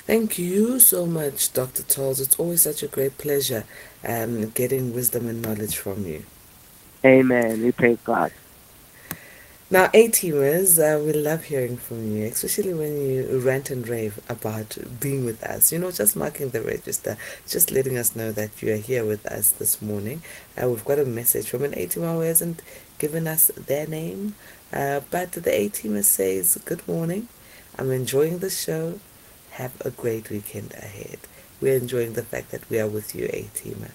Thank 0.06 0.38
you 0.38 0.80
so 0.80 1.06
much, 1.06 1.52
Dr. 1.52 1.82
Thols. 1.82 2.20
It's 2.20 2.36
always 2.38 2.62
such 2.62 2.82
a 2.82 2.88
great 2.88 3.18
pleasure 3.18 3.64
um, 4.06 4.50
getting 4.50 4.94
wisdom 4.94 5.28
and 5.28 5.42
knowledge 5.42 5.76
from 5.76 6.06
you. 6.06 6.24
Amen. 7.04 7.62
We 7.62 7.72
praise 7.72 7.98
God. 8.04 8.32
Now, 9.68 9.90
A-teamers, 9.94 10.78
uh, 10.78 11.02
we 11.02 11.12
love 11.12 11.44
hearing 11.44 11.76
from 11.76 12.16
you, 12.16 12.26
especially 12.26 12.72
when 12.72 13.00
you 13.00 13.40
rant 13.40 13.68
and 13.70 13.86
rave 13.88 14.20
about 14.28 14.78
being 15.00 15.24
with 15.24 15.42
us. 15.42 15.72
You 15.72 15.80
know, 15.80 15.90
just 15.90 16.14
marking 16.14 16.50
the 16.50 16.62
register, 16.62 17.16
just 17.48 17.72
letting 17.72 17.98
us 17.98 18.14
know 18.14 18.30
that 18.30 18.62
you 18.62 18.72
are 18.74 18.78
here 18.78 19.04
with 19.04 19.26
us 19.26 19.50
this 19.50 19.82
morning. 19.82 20.22
Uh, 20.56 20.68
we've 20.68 20.84
got 20.84 21.00
a 21.00 21.04
message 21.04 21.48
from 21.48 21.64
an 21.64 21.74
A-teamer 21.74 22.14
who 22.14 22.20
hasn't 22.20 22.62
given 23.00 23.26
us 23.26 23.48
their 23.56 23.88
name, 23.88 24.36
uh, 24.72 25.00
but 25.10 25.32
the 25.32 25.52
A-teamer 25.52 26.04
says, 26.04 26.58
good 26.64 26.86
morning. 26.86 27.26
I'm 27.78 27.90
enjoying 27.90 28.38
the 28.38 28.50
show. 28.50 29.00
Have 29.52 29.72
a 29.84 29.90
great 29.90 30.30
weekend 30.30 30.72
ahead. 30.72 31.18
We're 31.60 31.76
enjoying 31.76 32.14
the 32.14 32.22
fact 32.22 32.50
that 32.50 32.68
we 32.70 32.78
are 32.80 32.88
with 32.88 33.14
you, 33.14 33.26
A-teamer. 33.30 33.90